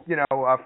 [0.07, 0.57] you know, uh,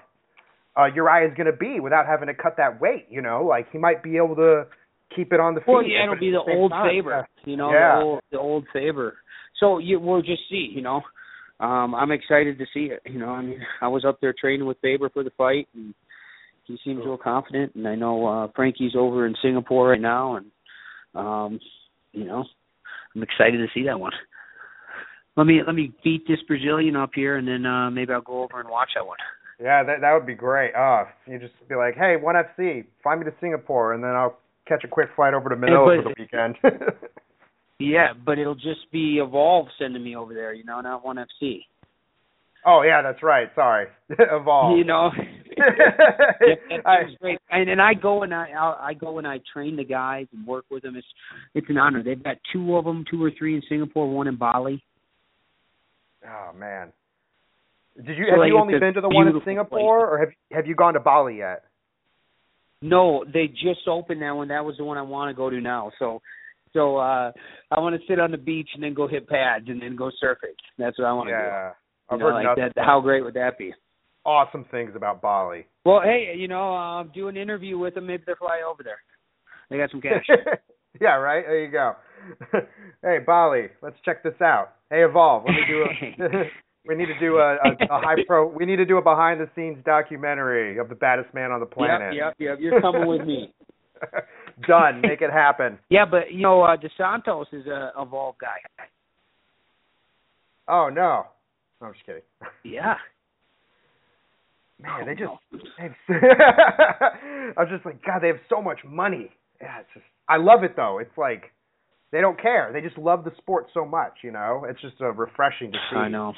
[0.75, 3.07] uh, Urijah is going to be without having to cut that weight.
[3.09, 4.67] You know, like he might be able to
[5.15, 5.69] keep it on the feet.
[5.69, 7.99] Well, yeah, it'll be at the old time, Faber, you know, Yeah.
[7.99, 9.17] the old the old Faber.
[9.61, 11.03] So you we'll just see, you know.
[11.59, 13.01] Um, I'm excited to see it.
[13.11, 15.95] You know, I mean, I was up there training with Faber for the fight, and
[16.65, 17.75] he seems real confident.
[17.75, 20.47] And I know uh, Frankie's over in Singapore right now, and
[21.15, 21.61] um,
[22.13, 22.45] you know,
[23.15, 24.13] I'm excited to see that one.
[25.37, 28.43] Let me let me beat this Brazilian up here, and then uh, maybe I'll go
[28.43, 29.19] over and watch that one.
[29.61, 30.73] Yeah, that that would be great.
[30.77, 34.39] Oh, you just be like, hey, one FC, find me to Singapore, and then I'll
[34.67, 36.57] catch a quick flight over to Manila for the weekend.
[37.79, 41.59] Yeah, but it'll just be Evolve sending me over there, you know, not one FC.
[42.65, 43.49] oh yeah, that's right.
[43.55, 44.79] Sorry, evolve.
[44.79, 45.11] You know.
[46.87, 47.39] I- great.
[47.51, 50.47] And and I go and I I'll, I go and I train the guys and
[50.47, 50.97] work with them.
[50.97, 51.07] It's
[51.55, 52.03] it's an honor.
[52.03, 54.83] They've got two of them, two or three in Singapore, one in Bali.
[56.27, 56.93] oh man,
[57.95, 60.31] did you So, have like, you only been to the one in Singapore, or have
[60.51, 61.63] have you gone to Bali yet?
[62.89, 64.49] No, they just opened that one.
[64.49, 65.93] That was the one I want to go to now.
[65.99, 66.21] So
[66.73, 67.33] so uh
[67.71, 70.11] I want to sit on the beach and then go hit pads and then go
[70.23, 70.55] surfing.
[70.79, 72.15] That's what I want to Yeah, do.
[72.15, 72.83] I've know, heard like that.
[72.85, 73.73] How great would that be?
[74.27, 75.67] awesome things about Bali.
[75.85, 78.07] Well, hey, you know, uh, do an interview with them.
[78.09, 78.99] Maybe they'll fly over there.
[79.71, 80.27] They got some cash.
[81.01, 81.45] yeah, right.
[81.47, 81.93] There you go.
[83.03, 84.75] hey Bali, let's check this out.
[84.91, 86.43] Hey Evolve, let me do a.
[86.87, 88.47] we need to do a, a, a high pro.
[88.47, 91.67] We need to do a behind the scenes documentary of the baddest man on the
[91.67, 92.15] planet.
[92.15, 92.59] Yep, yep, yep.
[92.61, 93.53] You're coming with me.
[94.67, 95.01] Done.
[95.03, 95.79] Make it happen.
[95.91, 98.85] Yeah, but you know, uh, DeSantos is a evolved guy.
[100.69, 101.27] Oh no.
[101.81, 102.23] No, I'm just kidding.
[102.65, 102.95] Yeah.
[104.81, 105.31] Man, they just
[106.09, 109.31] I was just like, God, they have so much money.
[109.61, 110.99] Yeah, it's just I love it though.
[110.99, 111.53] It's like
[112.13, 112.71] they don't care.
[112.73, 114.65] They just love the sport so much, you know?
[114.69, 115.97] It's just uh, refreshing to see.
[115.97, 116.35] I know.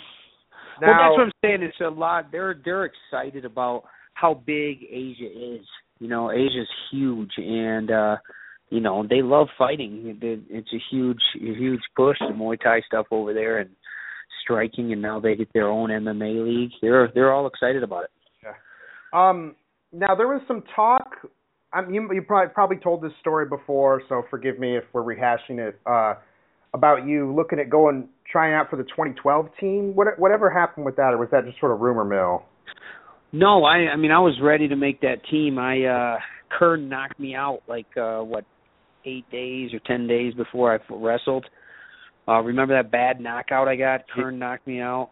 [0.81, 1.63] Now, well, that's what I'm saying.
[1.63, 2.31] It's a lot.
[2.33, 5.67] They're they're excited about how big Asia is.
[5.99, 8.17] You know, Asia's huge, and uh,
[8.71, 10.19] you know they love fighting.
[10.21, 13.71] It's a huge, a huge push the Muay Thai stuff over there, and
[14.43, 16.71] striking, and now they get their own MMA league.
[16.81, 18.11] They're they're all excited about it.
[18.43, 19.31] Yeah.
[19.31, 19.57] Um.
[19.93, 21.17] Now there was some talk.
[21.73, 25.03] I mean, you, you probably probably told this story before, so forgive me if we're
[25.03, 25.79] rehashing it.
[25.85, 26.15] Uh,
[26.75, 29.95] about you looking at going trying out for the 2012 team.
[29.95, 32.45] What whatever happened with that, or was that just sort of rumor mill?
[33.33, 35.59] No, I I mean I was ready to make that team.
[35.59, 36.19] I uh
[36.59, 38.45] Curran knocked me out like uh what
[39.05, 41.47] eight days or ten days before I wrestled.
[42.27, 44.09] Uh remember that bad knockout I got?
[44.15, 45.09] Curran knocked me out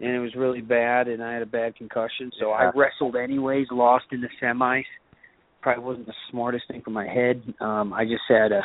[0.00, 2.30] and it was really bad and I had a bad concussion.
[2.38, 2.70] So yeah.
[2.74, 4.84] I wrestled anyways, lost in the semis.
[5.62, 7.42] Probably wasn't the smartest thing for my head.
[7.60, 8.62] Um I just had a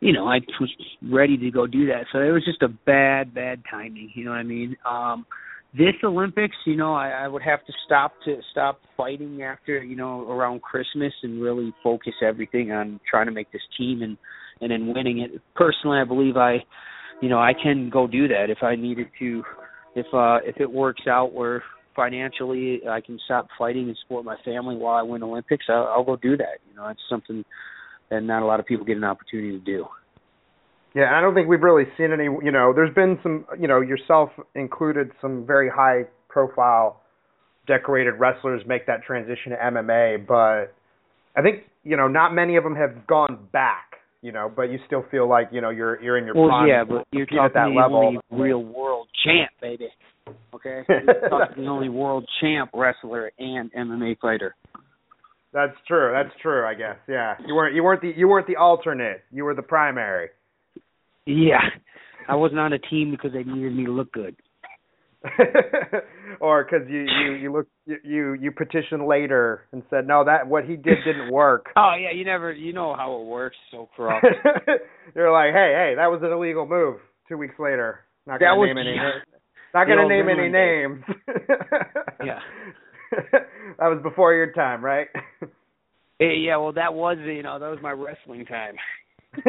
[0.00, 0.70] you know, I was
[1.02, 2.06] ready to go do that.
[2.12, 4.76] So it was just a bad, bad timing, you know what I mean?
[4.88, 5.26] Um
[5.72, 9.94] this Olympics, you know, I, I would have to stop to stop fighting after, you
[9.94, 14.16] know, around Christmas and really focus everything on trying to make this team and
[14.60, 15.40] and then winning it.
[15.54, 16.56] Personally, I believe I,
[17.22, 19.44] you know, I can go do that if I needed to,
[19.94, 21.62] if uh if it works out where
[21.94, 25.66] financially I can stop fighting and support my family while I win Olympics.
[25.68, 26.58] I'll, I'll go do that.
[26.68, 27.44] You know, it's something
[28.10, 29.86] that not a lot of people get an opportunity to do.
[30.94, 32.24] Yeah, I don't think we've really seen any.
[32.24, 33.46] You know, there's been some.
[33.58, 37.00] You know, yourself included, some very high profile,
[37.66, 40.26] decorated wrestlers make that transition to MMA.
[40.26, 40.74] But
[41.36, 43.86] I think you know, not many of them have gone back.
[44.22, 46.68] You know, but you still feel like you know you're you're in your well, prime.
[46.68, 48.18] yeah, but you're talking at that the level.
[48.30, 49.88] only real world champ, baby.
[50.54, 54.54] Okay, you're talking the only world champ wrestler and MMA fighter.
[55.52, 56.12] That's true.
[56.14, 56.66] That's true.
[56.66, 56.96] I guess.
[57.08, 57.34] Yeah.
[57.46, 57.74] You weren't.
[57.74, 58.12] You weren't the.
[58.16, 59.22] You weren't the alternate.
[59.30, 60.28] You were the primary.
[61.26, 61.60] Yeah,
[62.28, 64.36] I wasn't on a team because they needed me to look good.
[66.40, 70.64] or because you you you look you you petitioned later and said no that what
[70.64, 71.66] he did didn't work.
[71.76, 74.24] oh yeah, you never you know how it works so corrupt.
[75.14, 77.00] You're like hey hey that was an illegal move.
[77.28, 79.10] Two weeks later, not gonna that name was, any yeah.
[79.74, 81.04] not gonna name any names.
[82.24, 82.38] yeah.
[83.32, 83.46] that
[83.78, 85.08] was before your time, right?
[86.22, 88.74] Yeah, well that was you know that was my wrestling time.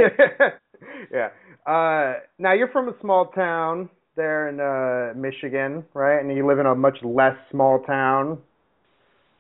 [1.12, 1.28] yeah.
[1.65, 6.19] Uh, now you're from a small town there in uh, Michigan, right?
[6.19, 8.38] And you live in a much less small town.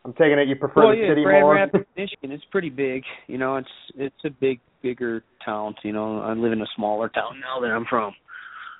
[0.03, 1.55] I'm taking it you prefer well, the yeah, city Grand more.
[1.55, 2.31] Rapids, Michigan.
[2.31, 3.03] It's pretty big.
[3.27, 5.75] You know, it's it's a big, bigger town.
[5.83, 8.13] You know, I live in a smaller town now that I'm from.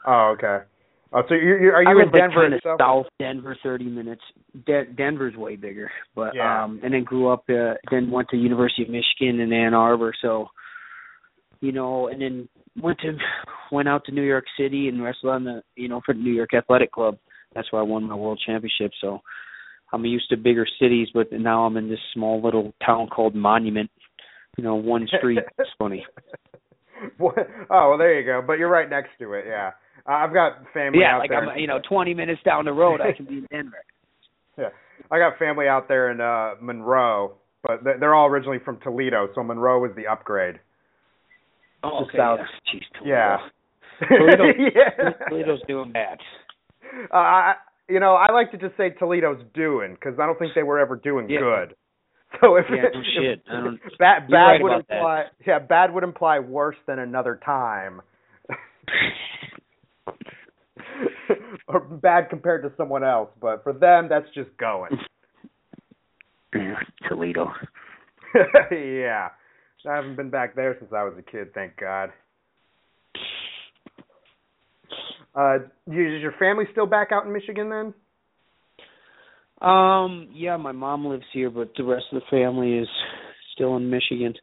[0.08, 0.66] oh, okay.
[1.14, 2.80] Oh, so you're, you're are you in Denver kind of itself?
[2.80, 4.22] south Denver, thirty minutes.
[4.66, 6.64] De- Denver's way bigger, but Yeah.
[6.64, 7.44] um, and then grew up.
[7.50, 10.14] Uh, then went to University of Michigan in Ann Arbor.
[10.22, 10.48] So,
[11.60, 12.48] you know, and then
[12.82, 13.18] went to
[13.72, 16.34] went out to New York City and wrestled on the you know for the New
[16.34, 17.18] York Athletic Club.
[17.54, 18.92] That's where I won my world championship.
[19.02, 19.20] So,
[19.92, 23.90] I'm used to bigger cities, but now I'm in this small little town called Monument.
[24.58, 25.40] You know, one street.
[25.58, 26.06] it's funny.
[27.18, 27.36] What-
[27.70, 28.44] oh, well, there you go.
[28.46, 29.46] But you're right next to it.
[29.48, 29.72] Yeah.
[30.06, 31.50] I've got family Yeah, out like there.
[31.50, 33.84] I'm you know 20 minutes down the road, I can be in Denver.
[34.58, 34.70] Yeah,
[35.10, 37.34] I got family out there in uh Monroe,
[37.64, 40.60] but they're all originally from Toledo, so Monroe was the upgrade.
[41.84, 42.18] Oh, okay.
[42.18, 42.40] south.
[42.42, 42.46] Yeah.
[42.74, 43.08] Jeez, Toledo.
[43.10, 44.08] Yeah.
[44.08, 44.44] Toledo,
[44.76, 45.12] yeah.
[45.30, 46.18] Toledo's doing bad.
[47.12, 47.54] Uh, I,
[47.90, 50.80] you know, I like to just say Toledo's doing because I don't think they were
[50.80, 51.40] ever doing Yeah.
[51.40, 51.76] good.
[52.40, 53.44] So if, Yeah, no if shit.
[53.52, 54.96] I don't- bad bad right would about that.
[54.96, 58.02] imply yeah bad would imply worse than another time.
[61.68, 64.92] or bad compared to someone else, but for them that's just going.
[67.08, 67.52] Toledo.
[68.72, 69.30] yeah.
[69.90, 72.12] I haven't been back there since I was a kid, thank God.
[75.34, 75.56] Uh,
[75.88, 77.94] is your family still back out in Michigan then?
[79.68, 82.88] Um, yeah, my mom lives here, but the rest of the family is
[83.54, 84.34] still in Michigan.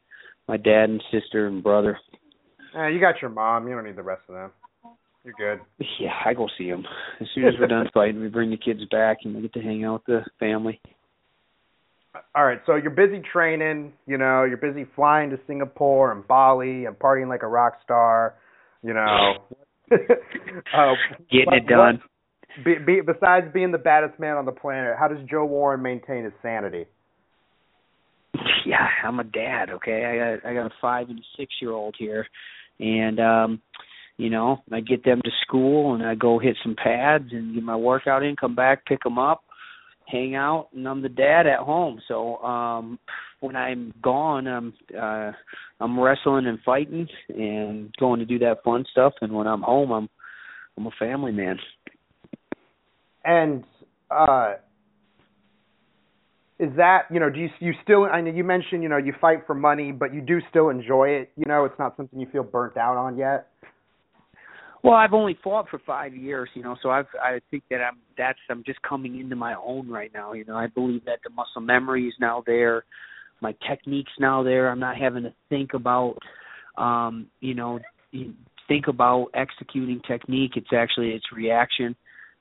[0.49, 1.99] My dad and sister and brother.
[2.77, 3.69] Uh, you got your mom.
[3.69, 4.51] You don't need the rest of them.
[5.29, 5.65] You're good.
[6.01, 6.85] Yeah, I go see them
[7.21, 8.21] as soon as we're done fighting.
[8.21, 10.81] We bring the kids back and we get to hang out with the family.
[12.35, 13.93] All right, so you're busy training.
[14.07, 18.37] You know, you're busy flying to Singapore and Bali and partying like a rock star.
[18.83, 19.35] You know,
[19.93, 20.95] uh,
[21.31, 22.01] Getting it done.
[22.65, 26.25] be, be, besides being the baddest man on the planet, how does Joe Warren maintain
[26.25, 26.87] his sanity?
[28.65, 30.05] yeah, I'm a dad, okay?
[30.07, 32.27] I got I got a 5 and a 6 year old here
[32.81, 33.63] and um
[34.19, 37.63] you know, I get them to school and I go hit some pads and get
[37.63, 39.45] my workout in, come back, pick them up,
[40.07, 42.01] hang out, and I'm the dad at home.
[42.07, 42.99] So, um
[43.41, 45.33] when I'm gone, I'm uh
[45.81, 49.93] I'm wrestling and fighting and going to do that fun stuff and when I'm home,
[49.93, 50.09] I'm
[50.77, 51.59] I'm a family man.
[53.25, 53.65] And
[54.11, 54.55] uh,
[56.59, 59.15] is that you know do you you still I know you mentioned you know you
[59.21, 62.27] fight for money but you do still enjoy it you know it's not something you
[62.31, 63.49] feel burnt out on yet
[64.83, 67.99] well i've only fought for five years you know so i've i think that i'm
[68.17, 70.57] that's i'm just coming into my own right now you know.
[70.57, 72.85] I believe that the muscle memory is now there.
[73.41, 74.69] My technique's now there.
[74.69, 76.17] I'm not having to think about
[76.77, 77.81] um you know
[78.69, 80.53] think about executing technique.
[80.57, 81.95] It's actually it's reaction.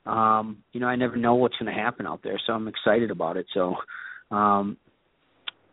[0.06, 3.12] Um you know i never know what's going to happen out there so i'm excited
[3.12, 3.46] about it.
[3.54, 3.76] So
[4.32, 4.78] um,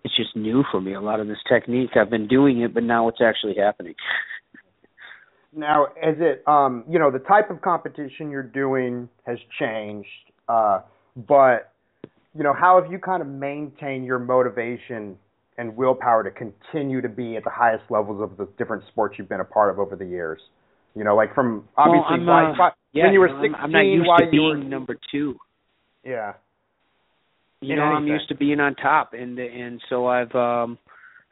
[0.05, 0.95] it's just new for me.
[0.95, 3.95] A lot of this technique, I've been doing it, but now it's actually happening.
[5.57, 10.09] Now, is it, um, you know, the type of competition you're doing has changed,
[10.49, 10.81] uh,
[11.17, 11.73] but,
[12.35, 15.17] you know, how have you kind of maintained your motivation
[15.57, 19.29] and willpower to continue to be at the highest levels of the different sports you've
[19.29, 20.41] been a part of over the years?
[20.97, 23.81] You know, like from obviously well, uh, yeah, when you were 16, I'm, I'm not
[23.81, 25.37] used to being were, number two.
[26.05, 26.35] Yeah
[27.65, 30.79] you know i'm used to being on top and and so i've um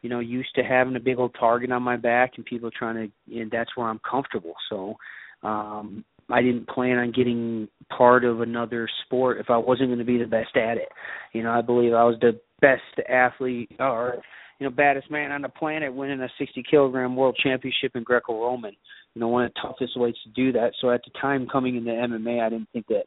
[0.02, 3.12] you know used to having a big old target on my back and people trying
[3.28, 4.94] to and that's where i'm comfortable so
[5.42, 10.04] um I didn't plan on getting part of another sport if I wasn't going to
[10.04, 10.88] be the best at it.
[11.32, 14.16] You know, I believe I was the best athlete or
[14.58, 18.74] you know baddest man on the planet, winning a 60 kilogram world championship in Greco-Roman.
[19.14, 20.72] You know, one of the toughest weights to do that.
[20.80, 23.04] So at the time coming into MMA, I didn't think that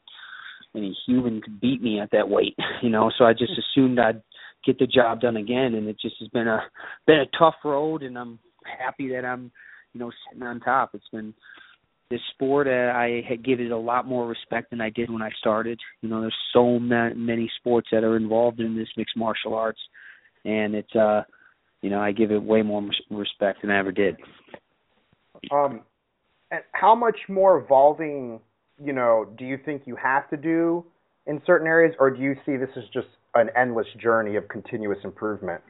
[0.75, 3.11] any human could beat me at that weight, you know.
[3.17, 4.21] So I just assumed I'd
[4.65, 6.61] get the job done again, and it just has been a
[7.07, 8.39] been a tough road, and I'm
[8.79, 9.51] happy that I'm,
[9.93, 10.91] you know, sitting on top.
[10.93, 11.33] It's been
[12.09, 12.67] this sport.
[12.67, 15.79] Uh, I give it a lot more respect than I did when I started.
[16.01, 19.79] You know, there's so many sports that are involved in this mixed martial arts,
[20.43, 21.23] and it's uh,
[21.81, 24.17] you know, I give it way more respect than I ever did.
[25.51, 25.81] Um,
[26.51, 28.39] and how much more evolving
[28.83, 30.85] you know, do you think you have to do
[31.27, 34.99] in certain areas, or do you see this as just an endless journey of continuous
[35.03, 35.61] improvement?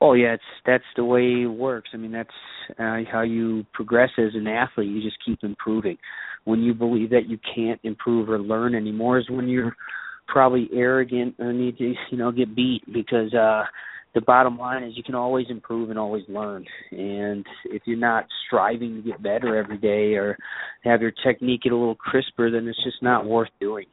[0.00, 1.90] Oh yeah, it's that's the way it works.
[1.92, 2.30] I mean, that's
[2.78, 4.88] uh, how you progress as an athlete.
[4.88, 5.98] You just keep improving.
[6.44, 9.74] When you believe that you can't improve or learn anymore, is when you're
[10.28, 13.64] probably arrogant or need to, you know, get beat because uh
[14.14, 16.64] the bottom line is you can always improve and always learn.
[16.90, 20.36] And if you're not striving to get better every day or
[20.82, 23.86] have your technique get a little crisper, then it's just not worth doing.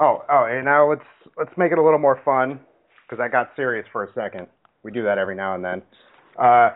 [0.00, 1.04] Oh, oh, and now let's
[1.36, 2.58] let's make it a little more fun
[3.08, 4.46] because I got serious for a second.
[4.82, 5.82] We do that every now and then.
[6.38, 6.70] Uh,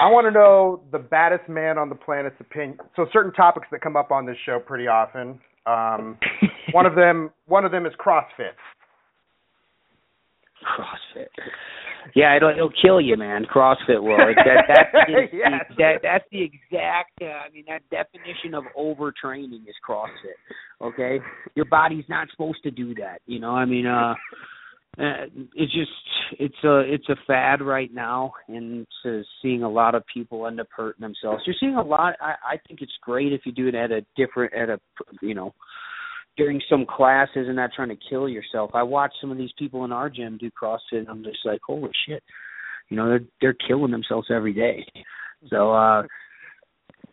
[0.00, 2.78] I want to know the baddest man on the planet's opinion.
[2.96, 5.38] So certain topics that come up on this show pretty often.
[5.66, 6.18] Um,
[6.72, 8.56] one of them, one of them is CrossFit.
[10.66, 11.28] CrossFit.
[12.14, 13.44] Yeah, it'll it'll kill you, man.
[13.44, 14.16] CrossFit will.
[14.16, 15.64] That that's the, yes.
[15.78, 17.10] that that's the exact.
[17.20, 20.38] Uh, I mean, that definition of overtraining is CrossFit.
[20.80, 21.18] Okay,
[21.56, 23.18] your body's not supposed to do that.
[23.26, 24.14] You know, I mean, uh,
[24.96, 25.90] uh it's just
[26.38, 30.60] it's a it's a fad right now, and uh, seeing a lot of people end
[30.60, 31.42] up hurting themselves.
[31.46, 32.14] You're seeing a lot.
[32.20, 34.78] I I think it's great if you do it at a different at a
[35.20, 35.52] you know
[36.36, 38.70] during some classes and not trying to kill yourself.
[38.74, 41.60] I watch some of these people in our gym do CrossFit and I'm just like,
[41.66, 42.22] holy shit.
[42.90, 44.84] You know, they're they're killing themselves every day.
[45.50, 46.02] So uh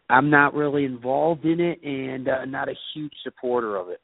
[0.09, 4.01] I'm not really involved in it and uh, not a huge supporter of it.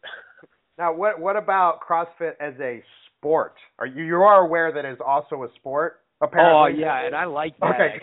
[0.77, 2.82] Now, what what about CrossFit as a
[3.17, 3.56] sport?
[3.80, 6.01] Are you you are aware that it's also a sport?
[6.21, 6.84] Apparently.
[6.84, 7.75] Oh yeah, and I like that.
[7.75, 7.99] Okay.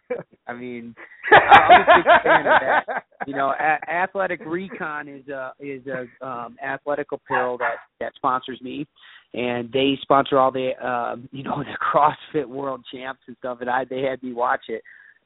[0.46, 0.94] I mean,
[1.33, 3.05] I'm a big fan of that.
[3.27, 8.61] You know, a- Athletic Recon is a is a um, athletic apparel that that sponsors
[8.61, 8.87] me,
[9.33, 13.59] and they sponsor all the um, you know the CrossFit World Champs and stuff.
[13.61, 14.83] And I they had me watch it.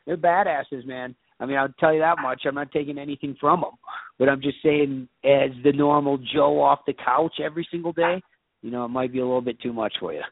[0.07, 1.15] They're badasses, man.
[1.41, 2.43] I mean, I'll tell you that much.
[2.47, 3.73] I'm not taking anything from them,
[4.19, 8.23] but I'm just saying, as the normal Joe off the couch every single day,
[8.63, 10.23] you know, it might be a little bit too much for you.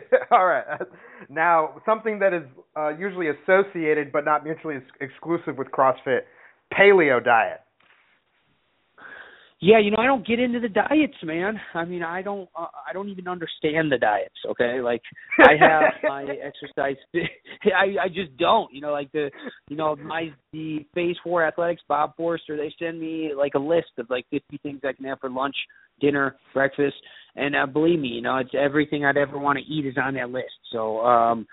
[0.30, 0.64] All right.
[1.28, 2.42] Now, something that is
[2.76, 6.20] uh, usually associated but not mutually ex- exclusive with CrossFit,
[6.72, 7.60] paleo diet.
[9.64, 11.60] Yeah, you know, I don't get into the diets, man.
[11.72, 14.80] I mean, I don't uh, I don't even understand the diets, okay?
[14.80, 15.02] Like
[15.38, 16.96] I have my exercise
[17.64, 19.30] I I just don't, you know, like the
[19.68, 23.92] you know, my the Phase 4 Athletics Bob Forster, they send me like a list
[23.98, 25.54] of like 50 things I can have for lunch,
[26.00, 26.96] dinner, breakfast,
[27.36, 30.14] and uh, believe me, you know, it's everything I'd ever want to eat is on
[30.14, 30.52] that list.
[30.70, 31.46] So, um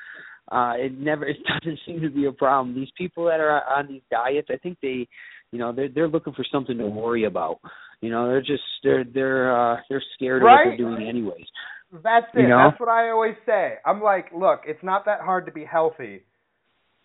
[0.52, 2.76] uh it never it doesn't seem to be a problem.
[2.76, 5.08] These people that are on these diets, I think they
[5.52, 7.60] you know, they're they're looking for something to worry about.
[8.02, 10.62] You know, they're just they're they're uh they're scared right?
[10.62, 11.46] of what they're doing anyways.
[11.92, 12.42] That's it.
[12.42, 12.70] You know?
[12.70, 13.76] That's what I always say.
[13.86, 16.24] I'm like, look, it's not that hard to be healthy.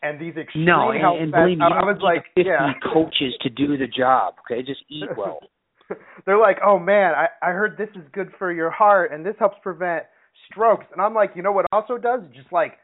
[0.03, 2.73] And these extreme no, and, health and believe me, I, I was like, 50 yeah.
[2.93, 4.35] coaches to do the job.
[4.45, 5.41] Okay, just eat well.
[6.27, 9.35] they're like, "Oh man, I I heard this is good for your heart and this
[9.39, 10.05] helps prevent
[10.51, 12.21] strokes." And I'm like, "You know what also does?
[12.35, 12.75] Just like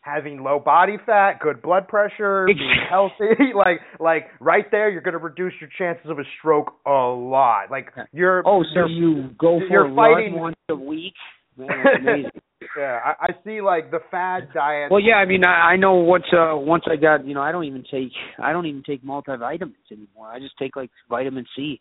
[0.00, 5.12] having low body fat, good blood pressure, being healthy, like like right there, you're going
[5.12, 7.70] to reduce your chances of a stroke a lot.
[7.70, 11.14] Like you're oh, so you go for you're a fighting, run once a week.
[11.56, 11.68] Man,
[12.00, 12.30] amazing.
[12.76, 14.90] yeah, I, I see like the fad diet.
[14.90, 17.52] Well, yeah, I mean, I, I know once uh once I got, you know, I
[17.52, 20.28] don't even take I don't even take multivitamins anymore.
[20.28, 21.80] I just take like vitamin C.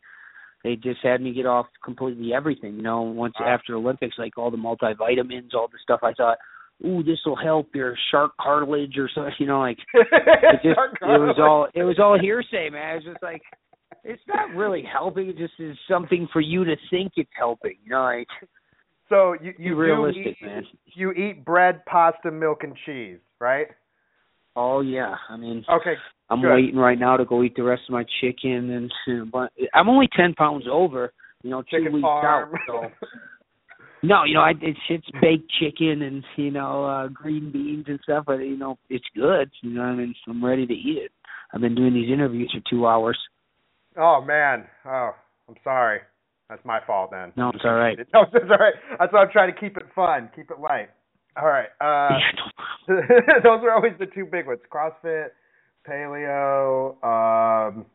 [0.67, 3.01] They just had me get off completely everything, you know.
[3.03, 3.47] Once Wow.
[3.47, 6.01] after Olympics, like all the multivitamins, all the stuff.
[6.03, 6.37] I thought,
[6.85, 11.19] ooh, this will help your shark cartilage or something, you know, like it just it
[11.19, 12.97] was all it was all hearsay, man.
[12.97, 13.41] It's just like
[14.03, 15.29] it's not really helping.
[15.29, 18.27] It just is something for you to think it's helping, you know, like
[19.07, 20.65] so you you realistic, eat, man.
[20.95, 23.67] You eat bread, pasta, milk, and cheese, right?
[24.57, 25.93] Oh yeah, I mean, Okay,
[26.29, 26.53] I'm Good.
[26.53, 30.09] waiting right now to go eat the rest of my chicken, and but I'm only
[30.15, 31.13] ten pounds over,
[31.43, 32.53] you know, two chicken weeks farm.
[32.53, 32.59] out.
[32.67, 32.81] So
[34.03, 37.99] no, you know, I it's it's baked chicken and you know uh green beans and
[38.03, 39.49] stuff, but you know it's good.
[39.61, 41.11] You know, what I mean, I'm ready to eat it.
[41.53, 43.17] I've been doing these interviews for two hours.
[43.97, 45.11] oh man, oh
[45.47, 45.99] I'm sorry.
[46.49, 47.33] That's my fault then.
[47.35, 47.97] No, it's all right.
[48.13, 48.73] No, it's all right.
[48.99, 50.89] That's why I'm trying to keep it fun, keep it light.
[51.35, 51.67] All right.
[51.81, 52.09] Uh,
[52.89, 52.99] yeah,
[53.43, 55.27] no those are always the two big ones: CrossFit,
[55.87, 56.91] paleo.
[57.03, 57.85] Um,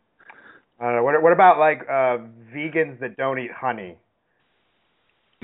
[0.80, 1.04] I don't know.
[1.04, 2.18] What, what about like uh,
[2.54, 3.96] vegans that don't eat honey?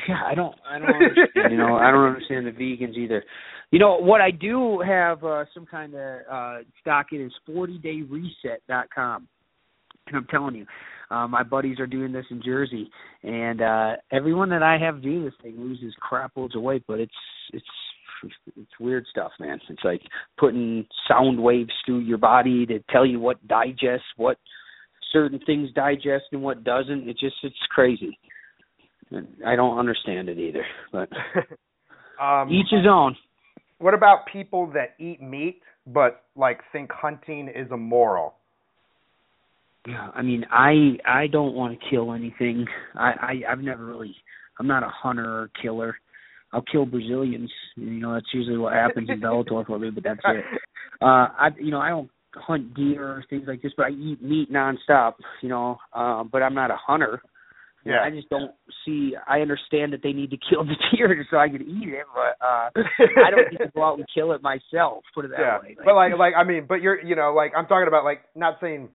[0.06, 3.24] Yeah, I don't I don't understand, you know, I don't understand the vegans either.
[3.70, 9.28] You know, what I do have uh some kind of uh stock in is 40dayreset.com.
[10.06, 10.66] And I'm telling you,
[11.10, 12.90] uh, my buddies are doing this in Jersey
[13.22, 17.00] and uh everyone that I have do this thing loses crap loads of weight, but
[17.00, 17.12] it's
[17.52, 17.66] it's
[18.56, 19.60] it's weird stuff, man.
[19.68, 20.02] It's like
[20.38, 24.38] putting sound waves through your body to tell you what digests, what
[25.12, 27.08] certain things digest and what doesn't.
[27.08, 28.18] It just it's crazy.
[29.10, 31.08] And I don't understand it either, but
[32.22, 33.16] um, each his own.
[33.78, 38.34] what about people that eat meat but like think hunting is immoral?
[39.86, 42.66] Yeah, I mean, I I don't want to kill anything.
[42.94, 43.12] I,
[43.46, 44.14] I I've never really.
[44.60, 45.96] I'm not a hunter or killer.
[46.52, 47.50] I'll kill Brazilians.
[47.76, 49.90] You know, that's usually what happens in Bellator for me.
[49.90, 50.44] But that's it.
[51.00, 51.04] Uh,
[51.36, 54.50] I you know I don't hunt deer or things like this, but I eat meat
[54.52, 55.14] nonstop.
[55.42, 57.20] You know, uh, but I'm not a hunter.
[57.84, 58.04] You know, Yeah.
[58.06, 58.50] I just don't
[58.84, 59.14] see.
[59.26, 62.44] I understand that they need to kill the deer so I can eat it, but
[62.44, 62.70] uh
[63.24, 65.04] I don't need to go out and kill it myself.
[65.14, 65.76] Put it that yeah, way.
[65.84, 68.56] but like, like I mean, but you're, you know, like I'm talking about, like not
[68.60, 68.88] saying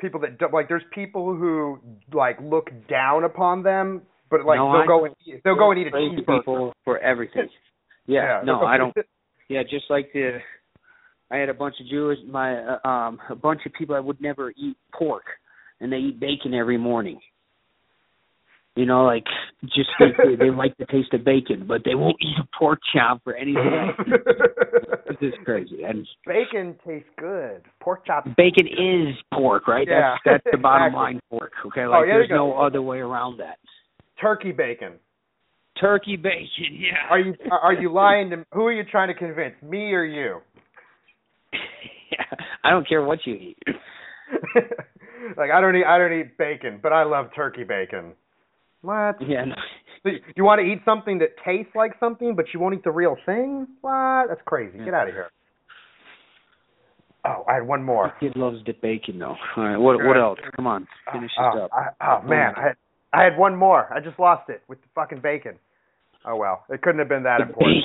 [0.00, 0.68] people that don't, like.
[0.68, 1.78] There's people who
[2.12, 5.70] like look down upon them, but like No, they'll I- go and eat, they'll go
[5.70, 6.38] and eat a crazy cheeseburger.
[6.38, 7.48] people for everything.
[8.06, 8.96] Yeah, no, I don't.
[9.48, 10.38] Yeah, just like the,
[11.30, 14.20] I had a bunch of Jewish, my uh, um, a bunch of people that would
[14.20, 15.22] never eat pork,
[15.80, 17.20] and they eat bacon every morning.
[18.74, 19.24] You know, like
[19.64, 22.80] just they, they, they like the taste of bacon, but they won't eat a pork
[22.92, 23.92] chop for anything.
[25.08, 25.82] this is crazy.
[25.84, 27.62] And Bacon tastes good.
[27.80, 28.24] Pork chop.
[28.36, 29.86] bacon is pork, right?
[29.88, 31.00] Yeah, that's that's the bottom exactly.
[31.02, 31.52] line pork.
[31.66, 33.58] Okay, Oh, like yeah, there's no other way around that.
[34.20, 34.94] Turkey bacon.
[35.80, 37.08] Turkey bacon, yeah.
[37.10, 38.44] Are you are you lying to?
[38.52, 39.54] Who are you trying to convince?
[39.62, 40.40] Me or you?
[41.52, 43.58] yeah, I don't care what you eat.
[45.36, 48.12] like I don't eat I don't eat bacon, but I love turkey bacon.
[48.82, 49.16] What?
[49.20, 49.54] Yeah, no.
[50.02, 52.90] So you- want to eat something that tastes like something, but you won't eat the
[52.90, 53.66] real thing?
[53.82, 54.28] What?
[54.28, 54.78] That's crazy.
[54.78, 55.30] Get out of here.
[57.26, 58.14] Oh, I had one more.
[58.18, 59.36] Kid loves the bacon though.
[59.56, 60.38] All right, what what else?
[60.56, 61.70] Come on, finish oh, this up.
[61.72, 62.76] I, oh man, I had,
[63.12, 63.92] I had one more.
[63.92, 65.54] I just lost it with the fucking bacon.
[66.24, 67.82] Oh well, it couldn't have been that The important.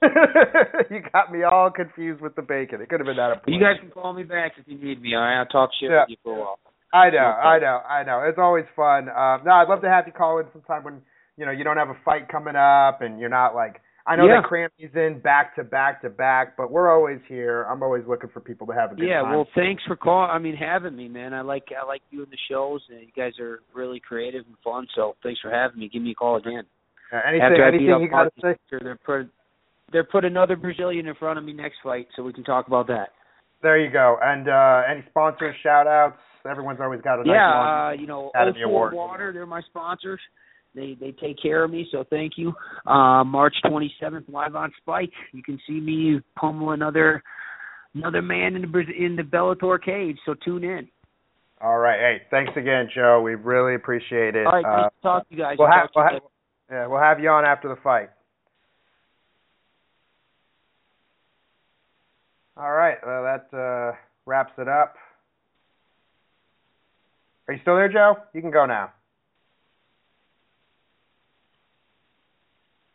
[0.00, 0.86] bacon.
[0.90, 2.80] you got me all confused with the bacon.
[2.80, 3.54] It could have been that important.
[3.54, 5.14] You guys can call me back if you need me.
[5.14, 6.02] All right, I'll talk shit Yeah.
[6.02, 6.58] with you for a while.
[6.92, 8.20] I know, I know, I know.
[8.26, 9.08] It's always fun.
[9.08, 11.02] Um, no, I'd love to have you call in sometime when
[11.36, 13.80] you know you don't have a fight coming up and you're not like.
[14.08, 14.40] I know Yeah.
[14.40, 17.64] they cramp these in back to back to back, but we're always here.
[17.64, 19.32] I'm always looking for people to have a good Yeah, time.
[19.34, 20.30] well, thanks for calling.
[20.30, 21.34] I mean, having me, man.
[21.34, 24.86] I like I like doing the shows, and you guys are really creative and fun.
[24.94, 25.88] So thanks for having me.
[25.88, 26.64] Give me a call again.
[27.12, 28.78] Uh, anything, After I beat anything up you got to say?
[28.80, 29.28] They're put
[29.92, 32.86] they're put another Brazilian in front of me next fight, so we can talk about
[32.88, 33.10] that.
[33.62, 34.18] There you go.
[34.22, 36.18] And uh any sponsors, shout outs.
[36.48, 37.34] Everyone's always got a nice one.
[37.34, 38.92] yeah, uh, you know, Academy 04 Award.
[38.94, 40.20] Water, they're my sponsors.
[40.76, 42.52] They they take care of me, so thank you.
[42.86, 45.10] Uh, March 27th, live on Spike.
[45.32, 47.22] You can see me pummel another
[47.94, 50.18] another man in the in the Bellator cage.
[50.26, 50.86] So tune in.
[51.62, 51.98] All right.
[51.98, 53.22] Hey, thanks again, Joe.
[53.22, 54.46] We really appreciate it.
[54.46, 55.56] All right, Uh, nice to talk to you guys.
[55.58, 56.22] we'll have, we'll have,
[56.70, 58.10] yeah, we'll have you on after the fight.
[62.58, 62.98] All right.
[63.04, 63.96] Well, that uh,
[64.26, 64.94] wraps it up.
[67.48, 68.16] Are you still there, Joe?
[68.34, 68.92] You can go now.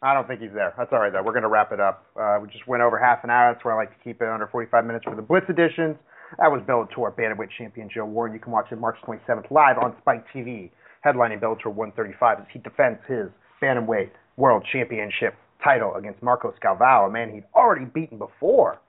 [0.02, 0.74] I don't think he's there.
[0.78, 1.22] That's all right though.
[1.22, 2.06] We're gonna wrap it up.
[2.20, 3.54] Uh, we just went over half an hour.
[3.54, 5.96] That's where I like to keep it under 45 minutes for the Blitz editions.
[6.40, 8.34] That was Bellator bantamweight champion Joe Warren.
[8.34, 10.72] You can watch it March 27th live on Spike TV,
[11.06, 13.28] headlining Bellator 135 as he defends his
[13.62, 18.80] bantamweight world championship title against Marcos Galvão, a man he'd already beaten before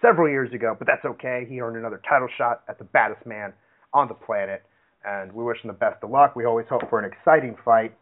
[0.00, 0.76] several years ago.
[0.78, 1.46] But that's okay.
[1.48, 3.52] He earned another title shot at the baddest man
[3.92, 4.62] on the planet,
[5.04, 6.36] and we wish him the best of luck.
[6.36, 7.92] We always hope for an exciting fight,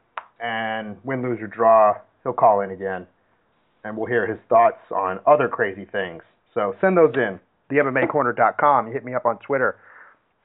[0.41, 3.07] and win, lose, or draw he'll call in again,
[3.85, 6.23] and we'll hear his thoughts on other crazy things.
[6.55, 7.41] So send those in.
[7.71, 8.87] TheMMAcorner.com.
[8.87, 9.77] You hit me up on Twitter.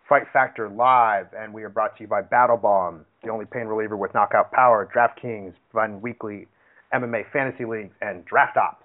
[0.09, 3.65] Fight Factor Live, and we are brought to you by Battle Bomb, the only pain
[3.67, 4.89] reliever with knockout power.
[4.93, 6.47] DraftKings, Fun Weekly,
[6.93, 8.83] MMA Fantasy Leagues, and Draft Ops.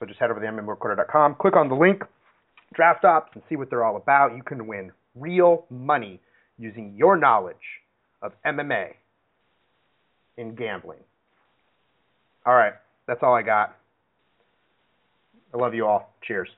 [0.00, 2.02] So just head over to TheMMAcorner.com, click on the link,
[2.74, 4.34] Draft Ops, and see what they're all about.
[4.34, 6.20] You can win real money
[6.58, 7.56] using your knowledge
[8.22, 8.94] of MMA
[10.38, 10.98] in gambling.
[12.46, 12.74] All right.
[13.06, 13.76] That's all I got.
[15.52, 16.14] I love you all.
[16.22, 16.48] Cheers.